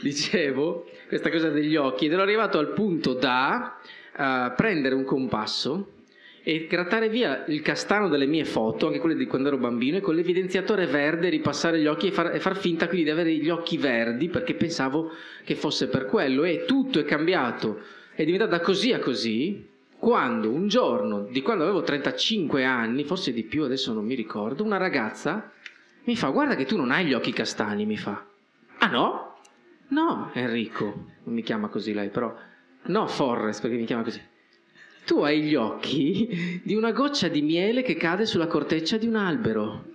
[0.00, 3.78] Dicevo, questa cosa degli occhi, ed ero arrivato al punto da
[4.16, 6.01] uh, prendere un compasso
[6.44, 10.00] e grattare via il castano delle mie foto, anche quelle di quando ero bambino, e
[10.00, 13.48] con l'evidenziatore verde ripassare gli occhi e far, e far, finta quindi di avere gli
[13.48, 15.12] occhi verdi perché pensavo
[15.44, 16.42] che fosse per quello.
[16.42, 17.80] E tutto è cambiato,
[18.14, 23.44] è diventata così a così, quando un giorno, di quando avevo 35 anni, forse di
[23.44, 25.52] più, adesso non mi ricordo, una ragazza
[26.04, 28.26] mi fa guarda che tu non hai gli occhi castani, mi fa.
[28.78, 29.36] Ah no?
[29.88, 30.84] No, Enrico,
[31.22, 32.34] non mi chiama così lei, però...
[32.84, 34.20] No, Forrest, perché mi chiama così
[35.04, 39.16] tu hai gli occhi di una goccia di miele che cade sulla corteccia di un
[39.16, 39.90] albero.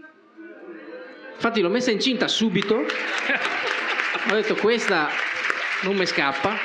[1.34, 2.76] Infatti l'ho messa incinta subito.
[4.30, 5.08] Ho detto questa
[5.84, 6.56] non mi scappa.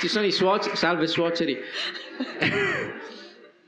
[0.00, 1.58] ci sono i suoceri, salve suoceri.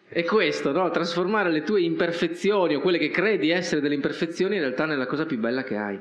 [0.09, 0.91] È questo, no?
[0.91, 5.25] Trasformare le tue imperfezioni o quelle che credi essere delle imperfezioni in realtà nella cosa
[5.25, 5.99] più bella che hai.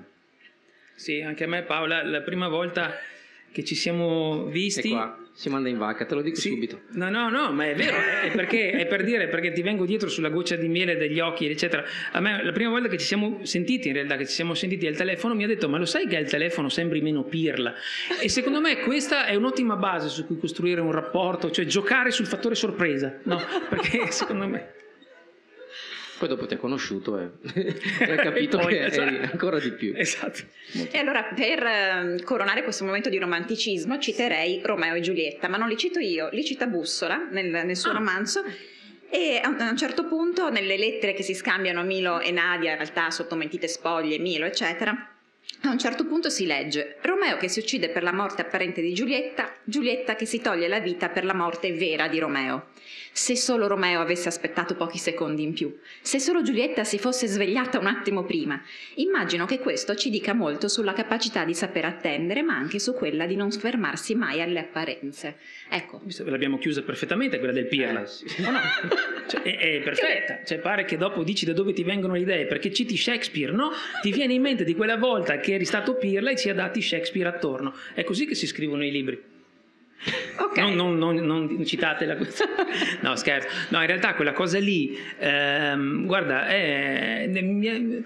[0.95, 2.93] Sì, anche a me Paola, la prima volta
[3.51, 5.23] che ci siamo visti...
[5.37, 6.51] Si manda in vacca, te lo dico Sì.
[6.51, 6.83] subito.
[6.91, 10.07] No, no, no, ma è vero, è, perché, è per dire, perché ti vengo dietro
[10.07, 11.83] sulla goccia di miele degli occhi, eccetera.
[12.13, 14.87] A me la prima volta che ci siamo sentiti, in realtà, che ci siamo sentiti
[14.87, 17.73] al telefono, mi ha detto, ma lo sai che al telefono sembri meno pirla?
[18.21, 22.27] E secondo me questa è un'ottima base su cui costruire un rapporto, cioè giocare sul
[22.27, 23.41] fattore sorpresa, no?
[23.69, 24.74] Perché secondo me...
[26.17, 27.29] Poi dopo ti ha conosciuto e,
[27.99, 29.31] e ha capito poi, che eri esatto.
[29.31, 29.93] ancora di più.
[29.95, 30.39] Esatto.
[30.91, 35.67] E allora per eh, coronare questo momento di romanticismo citerei Romeo e Giulietta, ma non
[35.67, 37.95] li cito io, li cita Bussola nel, nel suo Ah.
[37.95, 38.43] romanzo.
[39.09, 42.71] E a un, a un certo punto, nelle lettere che si scambiano Milo e Nadia,
[42.71, 44.93] in realtà sotto mentite spoglie, Milo, eccetera,
[45.61, 48.93] a un certo punto si legge Romeo che si uccide per la morte apparente di
[48.93, 52.67] Giulietta, Giulietta che si toglie la vita per la morte vera di Romeo.
[53.17, 57.79] Se solo Romeo avesse aspettato pochi secondi in più, se solo Giulietta si fosse svegliata
[57.79, 58.61] un attimo prima,
[58.95, 63.25] immagino che questo ci dica molto sulla capacità di saper attendere, ma anche su quella
[63.25, 65.37] di non fermarsi mai alle apparenze.
[65.69, 68.03] Ecco, Visto che l'abbiamo chiusa perfettamente quella del Pirla.
[68.03, 68.25] Eh, sì.
[68.45, 68.59] O no?
[69.27, 70.43] Cioè, è, è perfetta.
[70.43, 73.71] Cioè, pare che dopo dici da dove ti vengono le idee, perché citi Shakespeare, no?
[74.01, 77.27] Ti viene in mente di quella volta che eri stato Pirla e ci adatti Shakespeare
[77.29, 77.73] attorno.
[77.93, 79.21] È così che si scrivono i libri.
[80.37, 80.57] ok.
[80.57, 82.45] Non, non, non, non citate la cosa.
[83.01, 83.47] No, scherzo.
[83.69, 88.03] No, in realtà quella cosa lì, ehm, guarda, è- mi è-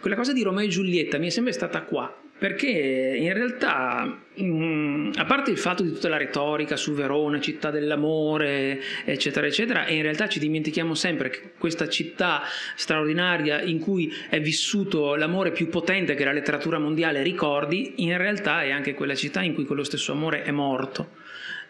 [0.00, 2.22] quella cosa di Romeo e Giulietta mi è sempre stata qua.
[2.38, 7.72] Perché in realtà, mm, a parte il fatto di tutta la retorica su Verona, città
[7.72, 12.42] dell'amore, eccetera, eccetera, e in realtà ci dimentichiamo sempre che questa città
[12.76, 18.62] straordinaria in cui è vissuto l'amore più potente che la letteratura mondiale ricordi, in realtà
[18.62, 21.26] è anche quella città in cui quello stesso amore è morto.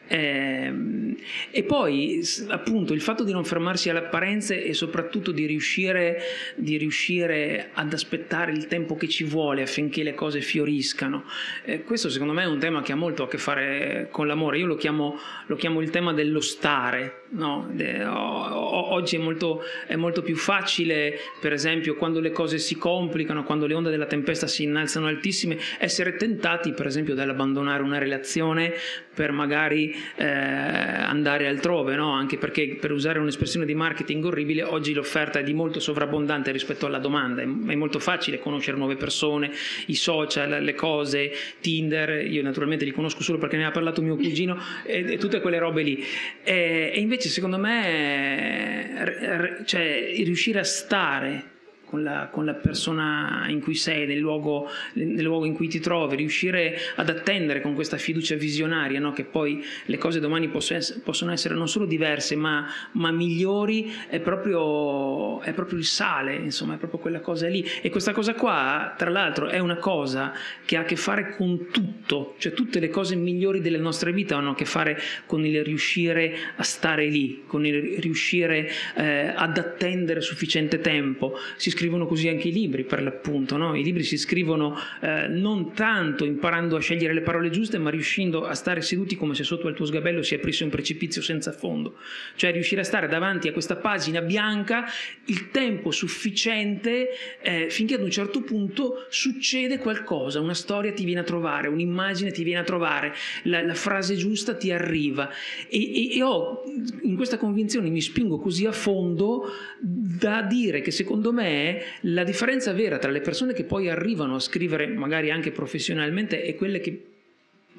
[0.09, 1.17] Ehm,
[1.51, 6.21] e poi appunto il fatto di non fermarsi alle apparenze e soprattutto di riuscire,
[6.57, 11.25] di riuscire ad aspettare il tempo che ci vuole affinché le cose fioriscano.
[11.65, 14.59] Eh, questo secondo me è un tema che ha molto a che fare con l'amore.
[14.59, 17.23] Io lo chiamo, lo chiamo il tema dello stare.
[17.31, 17.69] no?
[17.71, 22.57] De- o- o- oggi è molto, è molto più facile, per esempio, quando le cose
[22.59, 27.83] si complicano, quando le onde della tempesta si innalzano altissime, essere tentati, per esempio, dall'abbandonare
[27.83, 28.73] una relazione
[29.15, 32.13] per magari eh, andare altrove, no?
[32.13, 36.87] anche perché per usare un'espressione di marketing orribile, oggi l'offerta è di molto sovrabbondante rispetto
[36.87, 39.51] alla domanda, è, molto facile conoscere nuove persone,
[39.87, 44.17] i social, le cose, Tinder, io naturalmente li conosco solo perché ne ha parlato mio
[44.17, 46.05] cugino e, e tutte quelle robe lì.
[46.43, 51.57] E, e invece secondo me cioè, riuscire a stare
[51.89, 55.81] con la, con la persona in cui sei, nel luogo, nel luogo in cui ti
[55.81, 59.13] trovi, riuscire ad attendere con questa fiducia visionaria no?
[59.13, 65.41] che poi le cose domani possono essere, non solo diverse ma, ma migliori, è proprio,
[65.41, 67.65] è proprio il sale, insomma, è proprio quella cosa lì.
[67.81, 70.33] E questa cosa qua, tra l'altro, è una cosa
[70.65, 74.35] che ha a che fare con tutto, cioè tutte le cose migliori delle nostre vite
[74.35, 79.57] hanno a che fare con il riuscire a stare lì, con il riuscire eh, ad
[79.57, 81.37] attendere sufficiente tempo.
[81.57, 83.77] Si scrivono così anche i libri, per l'appunto, no?
[83.77, 88.45] I libri si scrivono eh, non tanto imparando a scegliere le parole giuste, ma riuscendo
[88.45, 91.95] a stare seduti come se sotto al tuo sgabello si aprisse un precipizio senza fondo.
[92.35, 94.87] Cioè riuscire a stare davanti a questa pagina bianca
[95.27, 97.11] il tempo sufficiente
[97.41, 102.33] eh, finché ad un certo punto succede qualcosa, una storia ti viene a trovare, un'immagine
[102.33, 103.15] ti viene a trovare,
[103.45, 105.31] la, la frase giusta ti arriva.
[105.69, 106.65] E, e- e ho
[107.03, 111.68] in questa convinzione mi spingo così a fondo da dire che secondo me
[112.03, 116.55] la differenza vera tra le persone che poi arrivano a scrivere magari anche professionalmente e
[116.55, 117.05] quelle che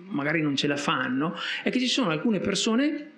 [0.10, 3.12] magari non ce la fanno è che ci sono alcune persone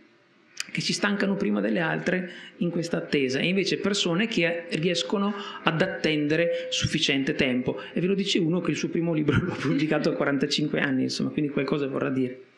[0.71, 5.81] che si stancano prima delle altre in questa attesa e invece persone che riescono ad
[5.81, 7.79] attendere sufficiente tempo.
[7.93, 11.03] E ve lo dice uno che il suo primo libro l'ha pubblicato a 45 anni
[11.03, 12.50] insomma quindi qualcosa vorrà dire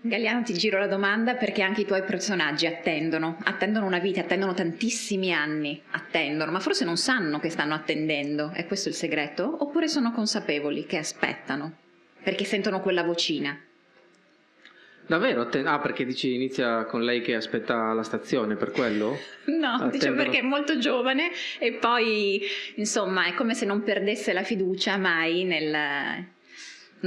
[0.00, 4.54] Galliano ti giro la domanda perché anche i tuoi personaggi attendono, attendono una vita, attendono
[4.54, 9.56] tantissimi anni, attendono, ma forse non sanno che stanno attendendo, è questo il segreto?
[9.60, 11.72] Oppure sono consapevoli che aspettano,
[12.22, 13.58] perché sentono quella vocina?
[15.08, 15.42] Davvero?
[15.42, 19.16] Atten- ah, perché dici inizia con lei che aspetta la stazione, per quello?
[19.46, 19.90] No, Attendono.
[19.90, 22.42] diciamo perché è molto giovane e poi
[22.76, 26.34] insomma è come se non perdesse la fiducia mai nel...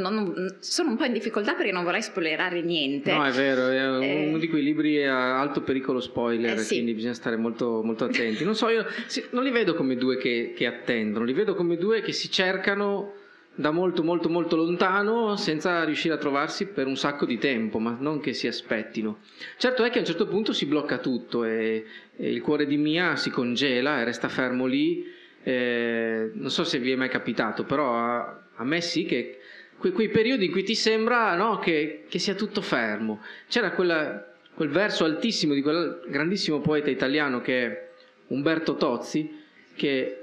[0.02, 3.12] non- sono un po' in difficoltà perché non vorrei spoilerare niente.
[3.12, 4.28] No, è vero, è Eh.
[4.28, 6.76] uno di quei libri a alto pericolo spoiler, Eh, sì.
[6.76, 8.44] quindi bisogna stare molto, molto attenti.
[8.46, 11.76] Non so, io sì, non li vedo come due che, che attendono, li vedo come
[11.78, 13.14] due che si cercano
[13.56, 17.98] da molto molto molto lontano senza riuscire a trovarsi per un sacco di tempo, ma
[18.00, 19.18] non che si aspettino.
[19.58, 21.84] Certo è che a un certo punto si blocca tutto e,
[22.16, 25.06] e il cuore di Mia si congela e resta fermo lì.
[25.44, 29.39] Eh, non so se vi è mai capitato, però a, a me sì che
[29.80, 33.22] que, quei periodi in cui ti sembra no, che, che, sia tutto fermo.
[33.48, 37.90] C'era quella, quel verso altissimo di quel grandissimo poeta italiano che è
[38.28, 39.42] Umberto Tozzi,
[39.76, 40.20] che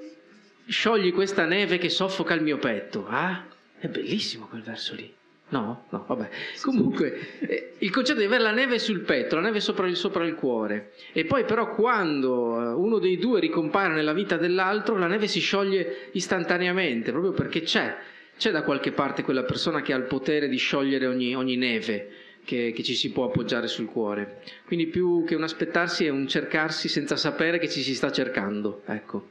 [0.66, 3.06] sciogli questa neve che soffoca il mio petto.
[3.08, 3.44] Ah,
[3.78, 5.12] è bellissimo quel verso lì.
[5.48, 6.28] No, no, vabbè.
[6.60, 10.24] Comunque, eh, il concetto di avere la neve sul petto, la neve sopra il, sopra
[10.24, 15.06] il cuore, e poi però quando eh, uno dei due ricompare nella vita dell'altro, la
[15.06, 17.96] neve si scioglie istantaneamente, proprio perché c'è,
[18.36, 22.10] c'è da qualche parte quella persona che ha il potere di sciogliere ogni, ogni neve
[22.44, 24.40] che, che, ci si può appoggiare sul cuore.
[24.64, 28.82] Quindi più che un aspettarsi è un cercarsi senza sapere che ci si sta cercando,
[28.86, 29.30] ecco.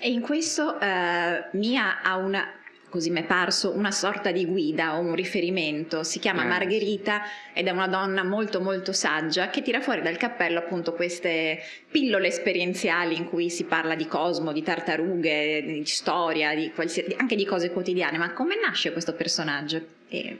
[0.00, 2.46] E in questo eh, Mia ha una,
[2.88, 6.02] così mi è parso, una sorta di guida o un riferimento.
[6.02, 6.46] Si chiama eh.
[6.46, 7.22] Margherita
[7.52, 11.60] ed è una donna molto molto saggia che tira fuori dal cappello appunto queste
[11.90, 16.72] pillole esperienziali in cui si parla di cosmo, di tartarughe, di storia, di
[17.16, 18.18] anche di cose quotidiane.
[18.18, 19.84] Ma come nasce questo personaggio?
[20.08, 20.38] E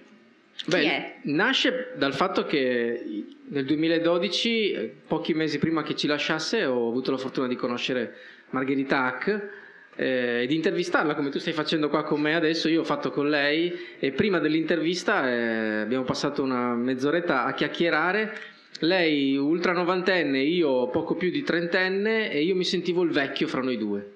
[0.65, 7.11] Beh, nasce dal fatto che nel 2012, pochi mesi prima che ci lasciasse, ho avuto
[7.11, 8.15] la fortuna di conoscere
[8.51, 9.65] Margherita Hack
[9.97, 12.69] eh, di intervistarla come tu stai facendo qua con me adesso.
[12.69, 18.37] Io ho fatto con lei e prima dell'intervista eh, abbiamo passato una mezz'oretta a chiacchierare.
[18.81, 23.63] Lei ultra novantenne, io poco più di trentenne e io mi sentivo il vecchio fra
[23.63, 24.13] noi due.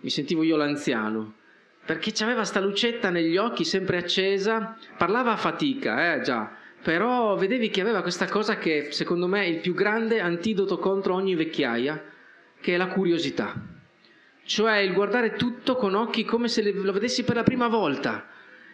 [0.00, 1.34] Mi sentivo io l'anziano
[1.90, 6.52] perché aveva sta lucetta negli occhi sempre accesa, parlava a fatica, eh già,
[6.82, 11.14] però vedevi che aveva questa cosa che secondo me è il più grande antidoto contro
[11.14, 12.00] ogni vecchiaia,
[12.60, 13.69] che è la curiosità.
[14.44, 18.28] Cioè il guardare tutto con occhi come se lo vedessi per la prima volta.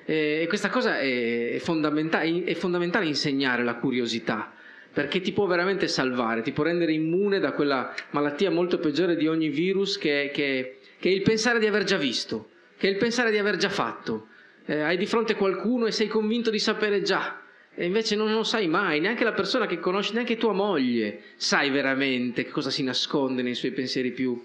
[0.04, 4.52] E questa cosa è fondamentale, è fondamentale insegnare la curiosità
[4.92, 9.26] perché ti può veramente salvare, ti può rendere immune da quella malattia molto peggiore di
[9.26, 12.48] ogni virus che, che, che è il pensare di aver già visto
[12.78, 14.28] che è il pensare di aver già fatto.
[14.66, 17.40] Eh, hai di fronte qualcuno e sei convinto di sapere già,
[17.74, 21.70] e invece non lo sai mai, neanche la persona che conosci, neanche tua moglie, sai
[21.70, 24.42] veramente cosa si nasconde nei suoi pensieri più,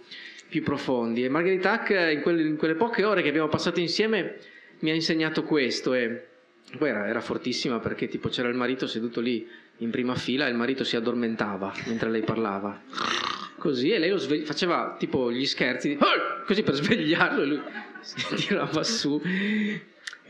[0.51, 1.23] più profondi.
[1.23, 4.35] E Margherita Hack, in quelle, in quelle, poche ore che abbiamo passato insieme,
[4.79, 5.93] mi ha insegnato questo.
[5.93, 6.27] E
[6.77, 9.47] poi era, era fortissima perché tipo c'era il marito seduto lì
[9.77, 12.81] in prima fila e il marito si addormentava mentre lei parlava
[13.57, 15.97] così e lei lo svegli- faceva tipo gli scherzi
[16.45, 17.61] così per svegliarlo e lui
[17.99, 19.19] si tirava su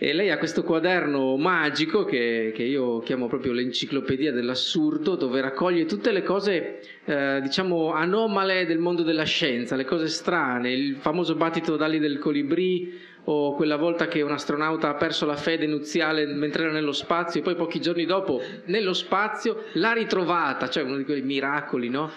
[0.04, 5.86] e lei ha questo quaderno magico che, che, io chiamo proprio l'enciclopedia dell'assurdo, dove raccoglie
[5.86, 11.36] tutte le cose, eh, diciamo, anomale del mondo della scienza, le cose strane, il famoso
[11.36, 16.26] battito d'ali del colibrì, o quella volta che un astronauta ha perso la fede nuziale
[16.26, 20.98] mentre era nello spazio e poi pochi giorni dopo nello spazio l'ha ritrovata, cioè uno
[20.98, 22.10] di quei miracoli, no?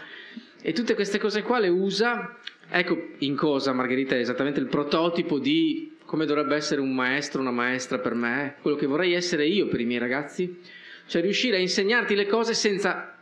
[0.63, 5.39] E tutte queste cose qua le usa, ecco in cosa Margherita è esattamente il prototipo
[5.39, 9.67] di come dovrebbe essere un maestro, una maestra per me, quello che vorrei essere io
[9.67, 10.61] per i miei ragazzi,
[11.09, 13.19] cioè riuscire a insegnarti le cose senza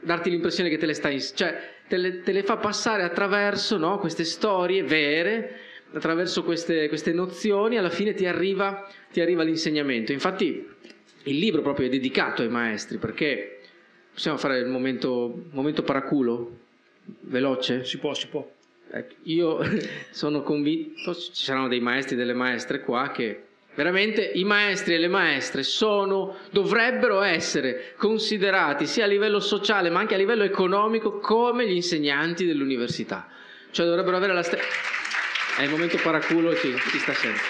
[0.00, 3.98] darti l'impressione che te le stai, cioè te le, te le fa passare attraverso no,
[3.98, 5.58] queste storie vere,
[5.92, 10.12] attraverso queste, queste nozioni, alla fine ti arriva, ti arriva l'insegnamento.
[10.12, 10.66] Infatti
[11.24, 13.56] il libro proprio è dedicato ai maestri perché
[14.16, 16.60] Possiamo fare il momento, momento paraculo?
[17.04, 17.84] Veloce?
[17.84, 18.50] Si può, si può.
[18.90, 19.58] Ecco, io
[20.10, 23.42] sono convinto, ci saranno dei maestri e delle maestre qua che
[23.74, 30.00] veramente i maestri e le maestre sono, dovrebbero essere considerati sia a livello sociale ma
[30.00, 33.28] anche a livello economico come gli insegnanti dell'università.
[33.70, 34.64] Cioè dovrebbero avere la stessa...
[35.58, 37.40] È il momento paraculo, ci, ci sta sempre.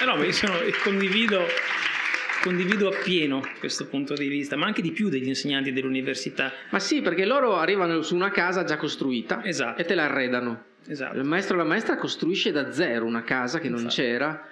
[0.00, 1.46] Eh no, ma io sono, condivido
[2.42, 6.52] condivido appieno questo punto di vista, ma anche di più degli insegnanti dell'università.
[6.70, 9.80] Ma sì, perché loro arrivano su una casa già costruita esatto.
[9.80, 10.64] e te la arredano.
[10.86, 11.16] Esatto.
[11.16, 14.48] Il maestro o la maestra costruisce da zero una casa che non c'era.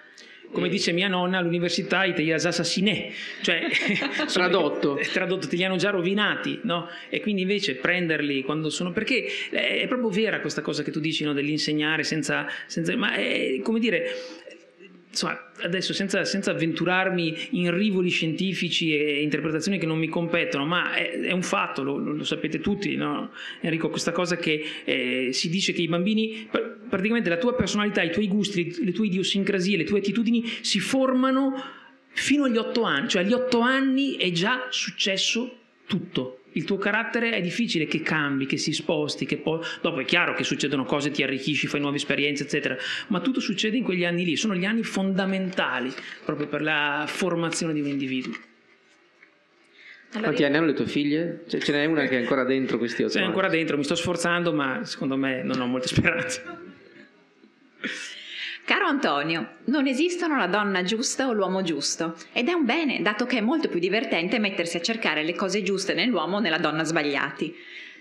[0.53, 0.70] Come e...
[0.70, 3.11] dice mia nonna all'università, i te assassinè,
[3.43, 3.68] cioè
[4.32, 4.99] tradotto.
[5.12, 6.88] tradotto, te li hanno già rovinati, no?
[7.09, 8.93] E quindi invece prenderli quando sono.
[8.93, 11.32] Perché è proprio vera questa cosa che tu dici no?
[11.32, 12.97] dell'insegnare senza, senza.
[12.97, 14.14] Ma è come dire
[15.11, 20.95] insomma, adesso senza, senza, avventurarmi in rivoli scientifici e interpretazioni che non mi competono, ma
[20.95, 23.33] è, è un fatto, lo, lo, sapete tutti, no?
[23.61, 26.49] Enrico, questa cosa che eh, si dice che i bambini,
[26.89, 31.53] praticamente la tua personalità, i tuoi gusti, le tue idiosincrasie, le tue attitudini si formano
[32.13, 35.57] fino agli otto anni, cioè agli otto anni è già successo
[35.87, 40.05] tutto il tuo carattere è difficile che cambi, che si sposti, che poi dopo è
[40.05, 42.76] chiaro che succedono cose, ti arricchisci, fai nuove esperienze, eccetera,
[43.09, 45.92] ma tutto succede in quegli anni lì, sono gli anni fondamentali
[46.24, 48.34] proprio per la formazione di un individuo.
[50.12, 51.44] Allora, Quanti anni hanno le tue figlie?
[51.46, 53.94] Cioè, ce n'è una che è ancora dentro questi otto C'è ancora dentro, mi sto
[53.94, 56.70] sforzando, ma secondo me non ho molte speranze.
[58.65, 63.27] Caro Antonio, non esistono la donna giusta o l'uomo giusto ed è un bene, dato
[63.27, 66.85] che è molto più divertente mettersi a cercare le cose giuste nell'uomo o nella donna
[66.85, 67.53] sbagliati.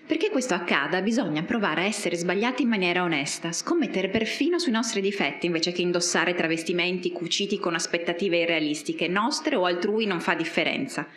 [0.05, 5.01] Perché questo accada bisogna provare a essere sbagliati in maniera onesta, scommettere perfino sui nostri
[5.01, 11.07] difetti invece che indossare travestimenti cuciti con aspettative irrealistiche, nostre o altrui non fa differenza.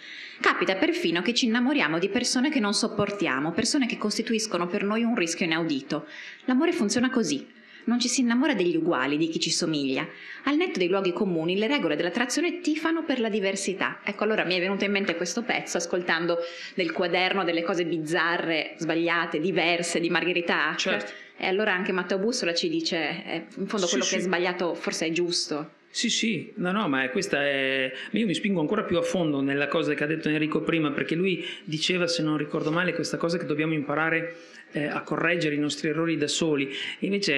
[0.40, 5.05] Capita perfino che ci innamoriamo di persone che non sopportiamo, persone che costituiscono per noi
[5.05, 6.07] un rischio inaudito.
[6.45, 7.61] L'amore funziona così.
[7.84, 10.06] Non ci si innamora degli uguali, di chi ci somiglia.
[10.44, 14.00] Al netto dei luoghi comuni, le regole dell'attrazione tifano per la diversità.
[14.04, 16.38] Ecco, allora mi è venuto in mente questo pezzo ascoltando
[16.74, 20.78] nel quaderno delle cose bizzarre, sbagliate, diverse di Margherita Hack.
[20.78, 21.12] Certo.
[21.36, 24.16] E allora anche Matteo Bussola ci dice, eh, in fondo quello sì, che sì.
[24.16, 25.80] è sbagliato forse è giusto.
[25.95, 27.93] Sì, sì, no, no, ma questa è...
[28.12, 31.14] Io mi spingo ancora più a fondo nella cosa che ha detto Enrico prima, perché
[31.14, 34.34] lui diceva, se non ricordo male, questa cosa che dobbiamo imparare
[34.72, 36.70] eh, a correggere i nostri errori da soli.
[37.01, 37.34] Invece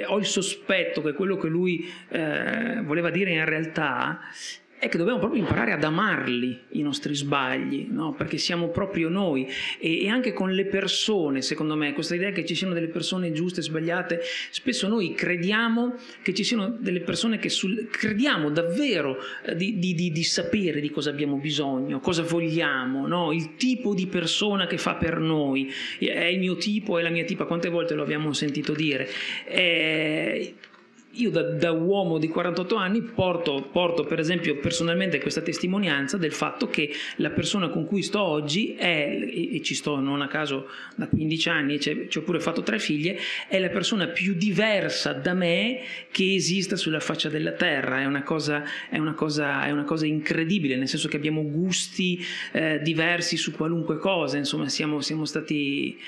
[0.00, 4.22] eh, ho il sospetto che quello che lui eh, voleva dire in realtà
[4.78, 8.12] è che dobbiamo proprio imparare ad amarli i nostri sbagli, no?
[8.12, 9.48] perché siamo proprio noi
[9.78, 13.32] e, e, anche con le persone, secondo me, questa idea che ci siano delle persone
[13.32, 14.20] giuste e sbagliate,
[14.50, 19.94] spesso noi crediamo che ci siano delle persone che sul, crediamo davvero eh, di, di,
[19.94, 23.32] di, di, sapere di cosa abbiamo bisogno, cosa vogliamo, no?
[23.32, 27.24] il tipo di persona che fa per noi, è il mio tipo, è la mia
[27.24, 29.08] tipa, quante volte lo abbiamo sentito dire.
[29.46, 30.54] Eh,
[31.16, 36.32] io da, da, uomo di 48 anni porto, porto, per esempio personalmente questa testimonianza del
[36.32, 40.68] fatto che la persona con cui sto oggi è, e, ci sto non a caso
[40.96, 45.34] da 15 anni, ci ho pure fatto tre figlie, è la persona più diversa da
[45.34, 49.84] me che esista sulla faccia della terra, è una cosa, è una cosa, è una
[49.84, 55.24] cosa incredibile, nel senso che abbiamo gusti eh, diversi su qualunque cosa, insomma siamo, siamo
[55.24, 55.98] stati...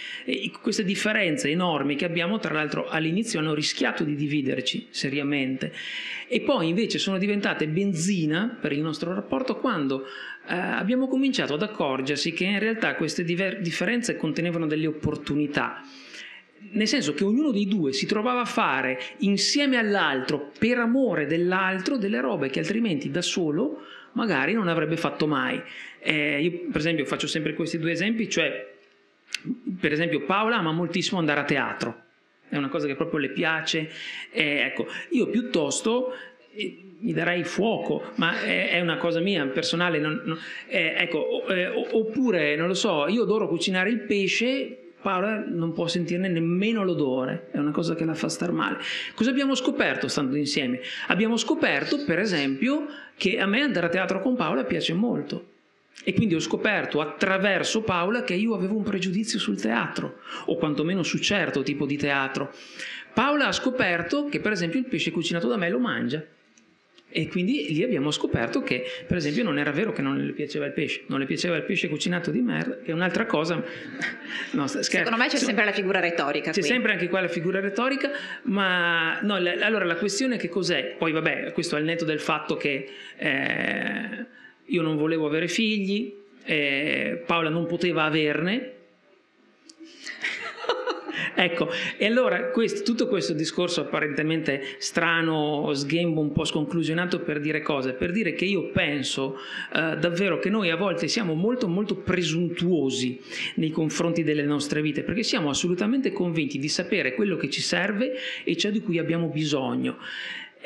[0.60, 5.72] queste differenze enormi che abbiamo tra l'altro all'inizio hanno rischiato di dividerci seriamente.
[6.26, 10.04] E poi invece sono diventate benzina per il nostro rapporto quando
[10.48, 15.82] eh, abbiamo cominciato ad accorgersi che in realtà queste diver- differenze contenevano delle opportunità.
[16.72, 21.96] Nel senso che ognuno dei due si trovava a fare insieme all'altro, per amore dell'altro,
[21.96, 23.82] delle robe che altrimenti da solo
[24.12, 25.62] magari non avrebbe fatto mai.
[26.00, 28.74] Eh, io per esempio faccio sempre questi due esempi, cioè
[29.78, 32.04] per esempio Paola ama moltissimo andare a teatro,
[32.48, 33.90] è una cosa che proprio le piace.
[34.30, 36.12] Eh, ecco, io piuttosto
[36.54, 39.98] eh, mi darei fuoco, ma è, è, una cosa mia personale.
[39.98, 40.38] Non, non,
[40.68, 44.80] eh, ecco, eh, oppure, non lo so, io adoro cucinare il pesce.
[45.02, 48.78] Paola non può sentirne nemmeno l'odore, è una cosa che la fa star male.
[49.14, 50.80] Cosa abbiamo scoperto stando insieme?
[51.08, 52.86] Abbiamo scoperto, per esempio,
[53.16, 55.54] che a me andare a teatro con Paola piace molto
[56.04, 61.02] e quindi ho scoperto attraverso Paola che io avevo un pregiudizio sul teatro, o quantomeno
[61.02, 62.52] su certo tipo di teatro.
[63.12, 66.24] Paola ha scoperto che per esempio il pesce cucinato da me lo mangia.
[67.08, 70.66] E quindi lì abbiamo scoperto che, per esempio, non era vero che non le piaceva
[70.66, 73.62] il pesce, non le piaceva il pesce cucinato di merda, che è un'altra cosa.
[74.52, 76.50] No, Secondo me c'è sempre la figura retorica.
[76.50, 76.68] C'è qui.
[76.68, 78.10] sempre anche qua la figura retorica,
[78.42, 80.94] ma no, la, allora la questione è che cos'è?
[80.98, 84.26] Poi vabbè, questo è il netto del fatto che eh,
[84.66, 86.12] io non volevo avere figli,
[86.44, 88.72] eh, Paola non poteva averne.
[91.34, 97.62] ecco, e allora questo, tutto questo discorso apparentemente strano, sghembo, un po' sconclusionato per dire
[97.62, 97.92] cosa?
[97.92, 99.36] Per dire che io penso
[99.74, 103.20] eh, davvero che noi a volte siamo molto molto presuntuosi
[103.56, 108.14] nei confronti delle nostre vite, perché siamo assolutamente convinti di sapere quello che ci serve
[108.44, 109.98] e ciò di cui abbiamo bisogno.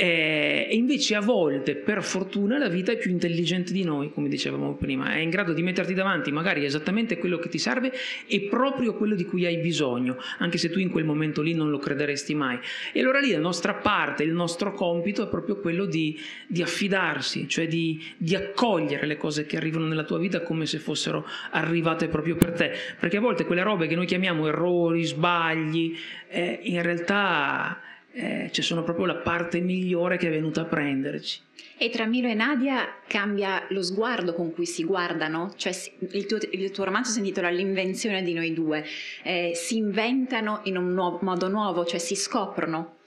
[0.02, 4.30] Eh, e invece a volte, per fortuna, la vita è più intelligente di noi, come
[4.30, 7.92] dicevamo prima, è in grado di metterti davanti magari esattamente quello che ti serve
[8.26, 11.68] e proprio quello di cui hai bisogno, anche se tu in quel momento lì non
[11.68, 12.58] lo crederesti mai.
[12.94, 17.46] E allora lì la nostra parte, il nostro compito è proprio quello di, di affidarsi,
[17.46, 22.08] cioè di, di accogliere le cose che arrivano nella tua vita come se fossero arrivate
[22.08, 25.94] proprio per te, perché a volte quelle robe che noi chiamiamo errori, sbagli,
[26.30, 27.82] eh, in realtà
[28.12, 31.40] eh, cioè sono proprio la parte migliore che è venuta a prenderci.
[31.76, 35.52] E tra Milo e Nadia cambia lo sguardo con cui si guardano?
[35.56, 35.72] Cioè
[36.12, 38.84] il tuo, il tuo romanzo si intitola L'invenzione di noi due,
[39.22, 42.98] eh, si inventano in un nuovo, modo nuovo, cioè si scoprono?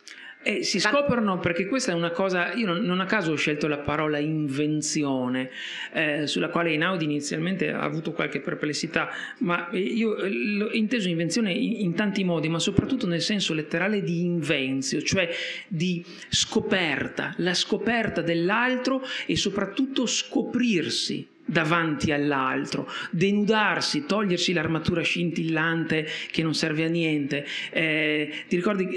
[0.43, 3.67] E si scoprono perché questa è una cosa, io non, non a caso ho scelto
[3.67, 5.49] la parola invenzione,
[5.93, 11.79] eh, sulla quale Einaudi inizialmente ha avuto qualche perplessità, ma io l'ho inteso invenzione in,
[11.79, 15.29] in, tanti modi, ma soprattutto nel senso letterale di invenzio, cioè
[15.67, 26.41] di scoperta, la scoperta dell'altro e soprattutto scoprirsi davanti all'altro, denudarsi, togliersi l'armatura scintillante che
[26.41, 27.45] non serve a niente.
[27.71, 28.87] Eh, ti ricordi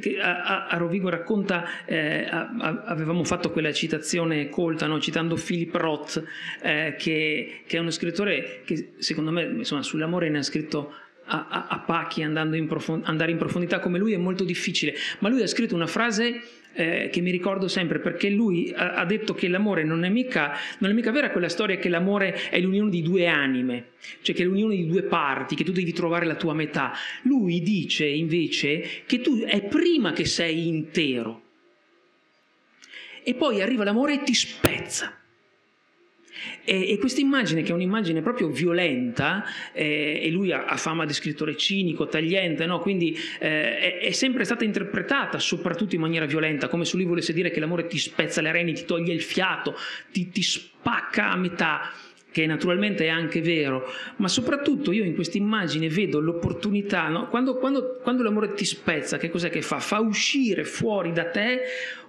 [0.00, 5.00] che a, a Rovigo racconta, eh, a, avevamo fatto quella citazione colta, no?
[5.00, 6.22] citando Philip Roth,
[6.62, 10.94] eh, che, che, è uno scrittore che secondo me insomma, sull'amore ne ha scritto
[11.30, 14.94] a, a, a pacchi andando in profond- andare in profondità come lui è molto difficile,
[15.20, 19.04] ma lui ha scritto una frase eh, che mi ricordo sempre perché lui ha, ha
[19.04, 22.58] detto che l'amore non è, mica, non è mica vera quella storia che l'amore è
[22.60, 23.90] l'unione di due anime,
[24.22, 26.92] cioè che è l'unione di due parti, che tu devi trovare la tua metà.
[27.22, 31.42] Lui dice invece che tu è prima che sei intero
[33.22, 35.19] e poi arriva l'amore e ti spezza.
[36.64, 41.04] E, e questa immagine, che è un'immagine proprio violenta, eh, e lui ha, ha, fama
[41.04, 42.78] di scrittore cinico, tagliente, no?
[42.80, 47.32] quindi eh, è, è, sempre stata interpretata soprattutto in maniera violenta, come se lui volesse
[47.32, 49.74] dire che l'amore ti spezza le reni, ti toglie il fiato,
[50.12, 51.92] ti, ti spacca a metà
[52.30, 53.84] che naturalmente è anche vero,
[54.16, 57.28] ma soprattutto io in questa immagine vedo l'opportunità, no?
[57.28, 59.80] quando, quando, quando, l'amore ti spezza, che cos'è che fa?
[59.80, 61.60] Fa uscire fuori da te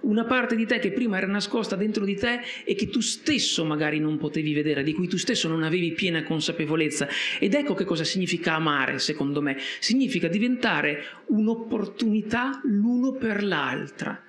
[0.02, 3.64] una parte di te che prima era nascosta dentro di te e che tu stesso
[3.64, 7.08] magari non potevi vedere, di cui tu stesso non avevi piena consapevolezza.
[7.38, 14.22] Ed ecco che cosa significa amare, secondo me, significa diventare un'opportunità l'uno per l'altra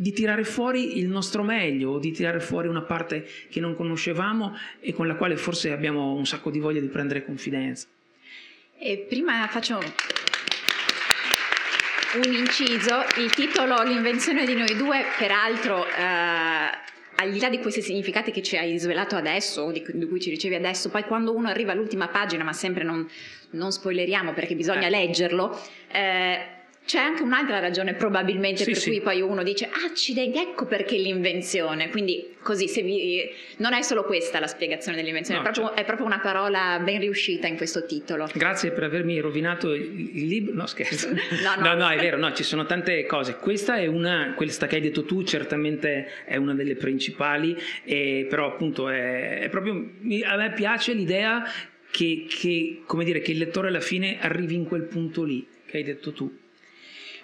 [0.00, 4.92] di tirare fuori il nostro meglio, di tirare fuori una parte che non conoscevamo e
[4.92, 7.88] con la quale forse abbiamo un sacco di voglia di prendere confidenza.
[8.78, 9.80] E prima faccio
[12.14, 17.82] un inciso, il titolo L'invenzione di noi due, peraltro eh, al di là di questi
[17.82, 21.48] significati che ci hai svelato adesso, di, di, cui ci ricevi adesso, poi quando uno
[21.48, 23.04] arriva all'ultima pagina, ma sempre non,
[23.50, 24.90] non spoileriamo perché bisogna eh.
[24.90, 26.57] leggerlo, eh,
[26.88, 28.88] c'è anche un'altra ragione probabilmente sì, per sì.
[28.88, 33.28] cui poi uno dice accidenti, ecco perché l'invenzione, quindi così vi...
[33.58, 35.82] non è solo questa la spiegazione dell'invenzione, no, è, proprio, certo.
[35.82, 38.26] è, proprio, una parola ben riuscita in questo titolo.
[38.32, 41.18] Grazie per avermi rovinato il, libro, no scherzo, no,
[41.58, 41.62] no.
[41.62, 44.80] no, no, è vero, no, ci sono tante cose, questa è una, questa che hai
[44.80, 50.52] detto tu certamente è una delle principali, e, però appunto è, è proprio, a me
[50.54, 51.44] piace l'idea
[51.90, 55.76] che, che, come dire, che il lettore alla fine arrivi in quel punto lì che
[55.76, 56.46] hai detto tu.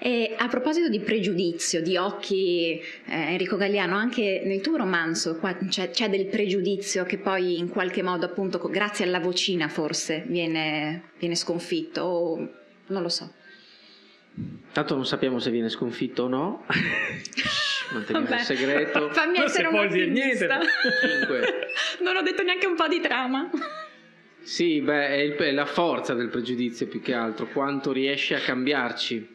[0.07, 5.41] E a proposito di pregiudizio, di occhi, eh, Enrico Galliano, anche nel tuo romanzo
[5.71, 11.05] c'è, c'è, del pregiudizio che poi in qualche modo, appunto, grazie alla vocina forse, viene,
[11.19, 12.37] viene sconfitto, o
[12.89, 13.33] non lo so.
[14.73, 16.67] Tanto non sappiamo se viene sconfitto o no.
[17.95, 19.09] Manteniamo il segreto.
[19.09, 20.47] Fammi non essere un niente.
[22.05, 23.49] non ho detto neanche un po' di trama.
[24.43, 28.41] Sì, beh, è, il, è la forza del pregiudizio più che altro, quanto riesce a
[28.41, 29.34] cambiarci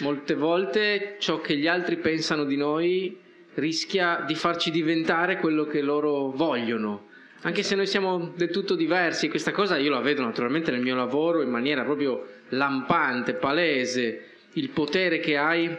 [0.00, 3.18] Molte volte ciò che gli altri pensano di noi
[3.54, 7.08] rischia di farci diventare quello che loro vogliono.
[7.42, 10.94] Anche se noi siamo del tutto diversi, questa cosa io la vedo naturalmente nel mio
[10.94, 14.24] lavoro in maniera proprio lampante, palese,
[14.54, 15.74] il potere che hai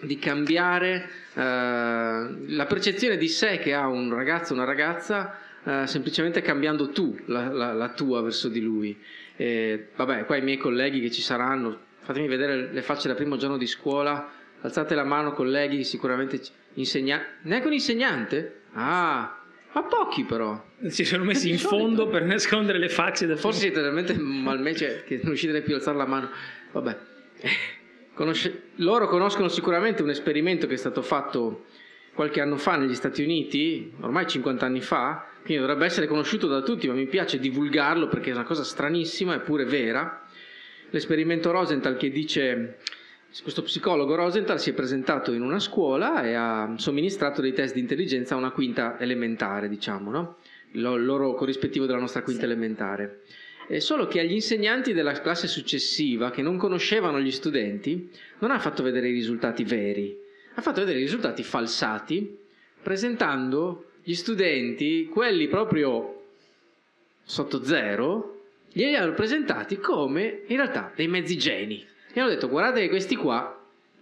[0.00, 6.40] di cambiare eh, la percezione di sé che ha un ragazzo una ragazza eh, semplicemente
[6.40, 8.96] cambiando tu la, la, la, tua verso di lui.
[9.36, 13.36] E, vabbè, qua i miei colleghi che ci saranno fatemi vedere le facce dal primo
[13.36, 14.30] giorno di scuola,
[14.62, 16.40] alzate la mano colleghi, sicuramente
[16.74, 18.62] insegnanti, neanche un insegnante?
[18.72, 19.38] Ah,
[19.72, 20.58] ma pochi però.
[20.86, 25.16] Si sono messi in fondo per nascondere le facce del Forse siete talmente malmece che
[25.16, 26.30] non riuscite più a alzare la mano.
[26.72, 26.98] Vabbè.
[28.14, 28.70] Conosce...
[28.76, 31.66] Loro conoscono sicuramente un esperimento che è stato fatto
[32.14, 36.62] qualche anno fa negli Stati Uniti, ormai 50 anni fa, quindi dovrebbe essere conosciuto da
[36.62, 40.22] tutti, ma mi piace divulgarlo perché è una cosa stranissima eppure vera
[40.90, 42.78] l'esperimento Rosenthal che dice
[43.42, 47.80] questo psicologo Rosenthal si è presentato in una scuola e ha somministrato dei test di
[47.80, 50.36] intelligenza a una quinta elementare, diciamo, no?
[50.72, 52.46] il loro corrispettivo della nostra quinta sì.
[52.46, 53.22] elementare.
[53.68, 58.58] E solo che agli insegnanti della classe successiva, che non conoscevano gli studenti, non ha
[58.58, 60.16] fatto vedere i risultati veri,
[60.54, 62.38] ha fatto vedere i risultati falsati,
[62.82, 66.22] presentando gli studenti, quelli proprio
[67.22, 68.37] sotto zero,
[68.72, 71.84] li hanno presentati come in realtà dei mezzi geni.
[72.12, 73.54] E hanno detto guardate che questi qua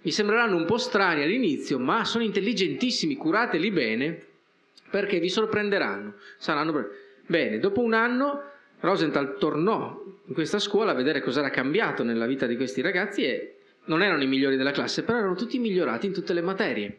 [0.03, 4.23] vi sembreranno un po' strani all'inizio, ma sono intelligentissimi, curateli bene
[4.91, 6.15] perché vi sorprenderanno.
[6.39, 6.89] Saranno
[7.27, 7.59] bene.
[7.59, 8.43] Dopo un anno
[8.81, 13.25] Rosenthal tornò in questa scuola a vedere cosa era cambiato nella vita di questi ragazzi
[13.25, 13.57] e
[13.87, 16.99] non erano i migliori della classe, però erano tutti migliorati in tutte le materie.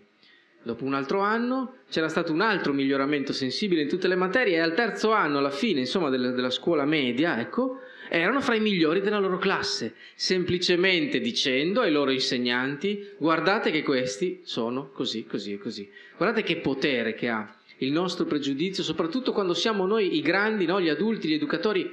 [0.64, 4.60] Dopo un altro anno c'era stato un altro miglioramento sensibile in tutte le materie e
[4.60, 7.80] al terzo anno, alla fine, insomma, della, della scuola media, ecco,
[8.10, 14.42] erano fra i migliori della loro classe, semplicemente dicendo ai loro insegnanti guardate che questi
[14.44, 15.90] sono così, così e così.
[16.16, 20.82] Guardate che potere che ha il nostro pregiudizio, soprattutto quando siamo noi i grandi, no?
[20.82, 21.90] gli adulti, gli educatori,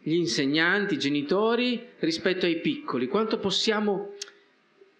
[0.00, 3.08] gli insegnanti, i genitori, rispetto ai piccoli.
[3.08, 4.14] Quanto possiamo,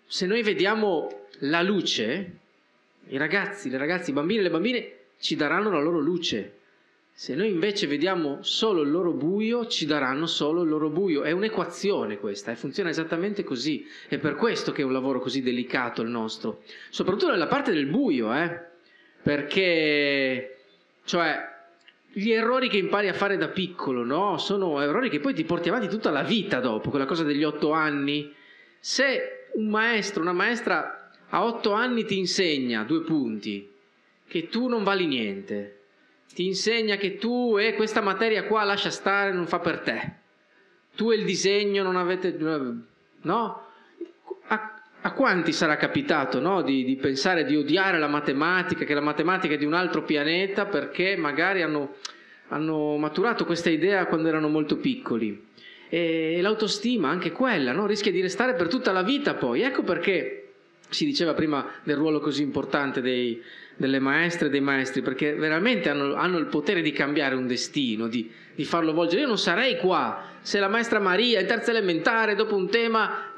[0.07, 2.39] se noi vediamo la luce,
[3.09, 6.59] i ragazzi, le ragazze, i bambini e le bambine ci daranno la loro luce.
[7.13, 11.23] Se noi invece vediamo solo il loro buio, ci daranno solo il loro buio.
[11.23, 13.87] È un'equazione questa, e funziona esattamente così.
[14.07, 16.63] È per questo che è un lavoro così delicato il nostro.
[16.91, 18.61] Soprattutto nella parte del buio, eh?
[19.23, 20.59] Perché,
[21.05, 21.55] cioè,
[22.13, 24.37] gli errori che impari a fare da piccolo, no?
[24.37, 27.73] Sono errori che poi ti porti avanti tutta la vita dopo, quella cosa degli otto
[27.73, 28.31] anni.
[28.79, 31.06] Se un maestro, una maestra
[31.37, 33.71] a otto anni ti insegna due punti,
[34.27, 35.81] che tu non vali niente,
[36.33, 40.13] ti insegna che tu e questa materia qua lascia stare, non fa per te.
[40.97, 42.35] Tu e il disegno non avete...
[43.21, 43.67] No?
[44.47, 46.63] A, a quanti sarà capitato no?
[46.63, 50.65] di, di, pensare di odiare la matematica, che la matematica è di un altro pianeta
[50.65, 51.97] perché magari hanno,
[52.49, 55.49] hanno maturato questa idea quando erano molto piccoli.
[55.91, 57.87] E, l'autostima, anche quella, no?
[57.87, 59.61] rischia di restare per tutta la vita poi.
[59.61, 60.46] Ecco perché
[60.89, 63.43] si diceva prima del ruolo così importante dei,
[63.77, 68.09] delle maestre e dei maestri, perché veramente hanno, hanno il potere di cambiare un destino,
[68.09, 69.23] di, di, farlo volgere.
[69.23, 73.33] Io non sarei qua se la maestra Maria in terza elementare, dopo un tema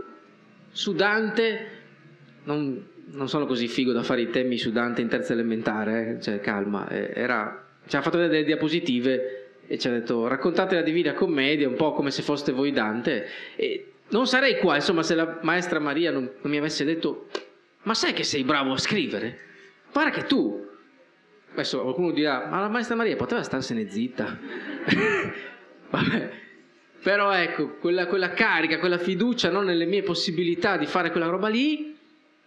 [0.71, 1.71] su Dante,
[2.45, 6.23] non, non sono così figo da fare i temi su Dante in terza elementare, eh?
[6.23, 10.77] cioè calma, eh, era, ci ha fatto vedere delle diapositive e ci ha detto raccontate
[10.77, 13.27] la Divina Commedia un po' come se foste voi Dante.
[13.57, 17.29] E non sarei qua, insomma, se la maestra Maria non, non mi avesse detto
[17.83, 19.39] ma sai che sei bravo a scrivere?
[19.91, 20.67] Guarda che tu,
[21.53, 24.37] adesso qualcuno dirà, ma la maestra Maria poteva starsene zitta.
[25.91, 26.31] Vabbè.
[27.03, 31.49] Però ecco, quella, quella, carica, quella fiducia no, nelle mie possibilità di fare quella roba
[31.49, 31.97] lì,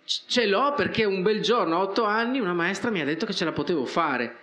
[0.04, 3.34] ce l'ho perché un bel giorno, a otto anni, una maestra mi ha detto che
[3.34, 4.36] ce la potevo fare.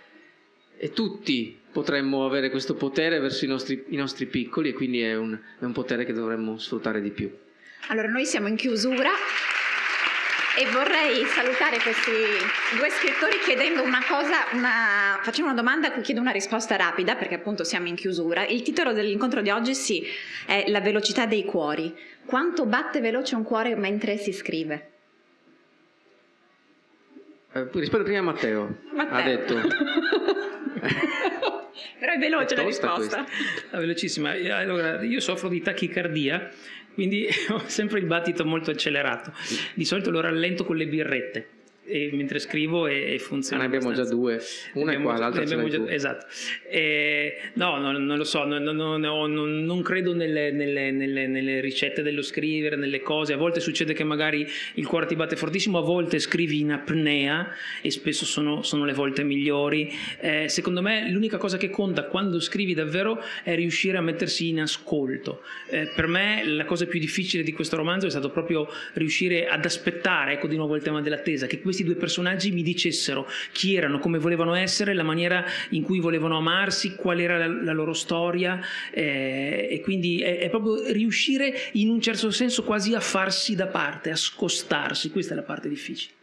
[0.79, 5.15] E tutti potremmo avere questo potere verso i nostri, i nostri piccoli e quindi è
[5.15, 7.33] un, è un potere che dovremmo sfruttare di più.
[7.87, 9.11] Allora, noi siamo in chiusura.
[10.59, 12.11] E vorrei salutare questi
[12.77, 17.15] due scrittori chiedendo una cosa, una, facendo una domanda a cui chiedo una risposta rapida,
[17.15, 18.45] perché appunto siamo in chiusura.
[18.45, 20.05] Il titolo dell'incontro di oggi sì,
[20.47, 21.97] è La velocità dei cuori.
[22.25, 24.91] Quanto batte veloce un cuore mentre si scrive?
[27.53, 28.79] Eh, rispondo prima a Matteo.
[28.93, 29.17] Matteo.
[29.17, 29.55] Ha detto.
[31.99, 33.27] Però è veloce è la risposta.
[33.71, 34.31] È velocissima.
[34.31, 36.51] Allora, io soffro di tachicardia
[36.99, 39.33] quindi ho sempre il battito molto accelerato.
[39.75, 41.58] Di solito lo rallento con le birrette
[41.89, 43.63] e mentre scrivo e, e funziona.
[43.63, 44.11] Ne abbiamo abbastanza.
[44.11, 44.41] già due,
[44.75, 46.27] una è qua, l'altra è già, Esatto.
[46.69, 51.61] E, no, no, non lo so, non, non, non, non credo nelle, nelle, nelle, nelle,
[51.61, 53.33] ricette dello scrivere, nelle cose.
[53.33, 57.49] A volte succede che magari il cuore ti batte fortissimo, a volte scrivi in apnea
[57.81, 59.91] e spesso sono, sono le volte migliori.
[60.21, 64.61] Eh, secondo me l'unica cosa che conta quando scrivi davvero è riuscire a mettersi in
[64.61, 65.43] ascolto.
[65.71, 69.65] Eh, per me la cosa più difficile di questo romanzo è stato proprio riuscire ad
[69.65, 73.77] aspettare, ecco di nuovo il tema dell'attesa, che questi questi due personaggi mi dicessero chi
[73.77, 77.93] erano, come volevano essere, la maniera in cui volevano amarsi, qual era la, la loro
[77.93, 78.61] storia
[78.91, 83.67] eh, e quindi è, è, proprio riuscire in un certo senso quasi a farsi da
[83.67, 86.15] parte, a scostarsi, questa è la parte difficile.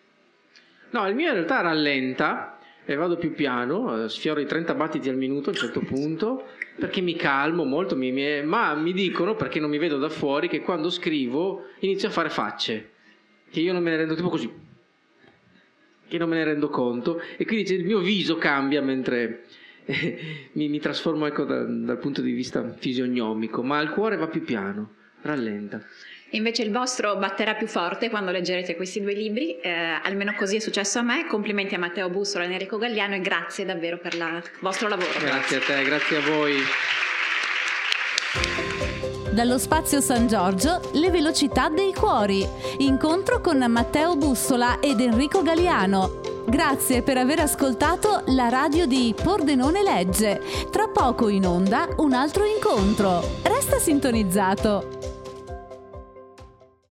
[0.89, 5.09] No, il mio in realtà rallenta e vado più piano, eh, sfioro i 30 battiti
[5.09, 6.47] al minuto a un certo punto,
[6.77, 10.47] perché mi calmo molto, mi, mi, ma mi dicono, perché non mi vedo da fuori,
[10.49, 12.91] che quando scrivo inizio a fare facce,
[13.49, 14.63] che io non me ne rendo tipo così
[16.07, 19.43] che non me ne rendo conto e quindi il mio viso cambia mentre
[19.85, 24.27] eh, mi, mi, trasformo ecco, da, dal punto di vista fisionomico, ma il cuore va
[24.27, 25.83] più piano, rallenta.
[26.31, 30.59] Invece il vostro batterà più forte quando leggerete questi due libri, eh, almeno così è
[30.59, 31.27] successo a me.
[31.27, 35.07] Complimenti a Matteo Bussola e Enrico Gagliano e grazie davvero per il vostro lavoro.
[35.19, 36.55] Grazie, grazie a te, grazie a voi.
[39.35, 42.47] Dallo spazio San Giorgio, le velocità dei cuori.
[42.77, 46.21] Incontro con Matteo Bussola ed Enrico Galiano.
[46.47, 50.41] Grazie per aver ascoltato la radio di Pordenone Legge.
[50.71, 53.21] Tra poco in onda un altro incontro.
[53.43, 54.94] Resta sintonizzato.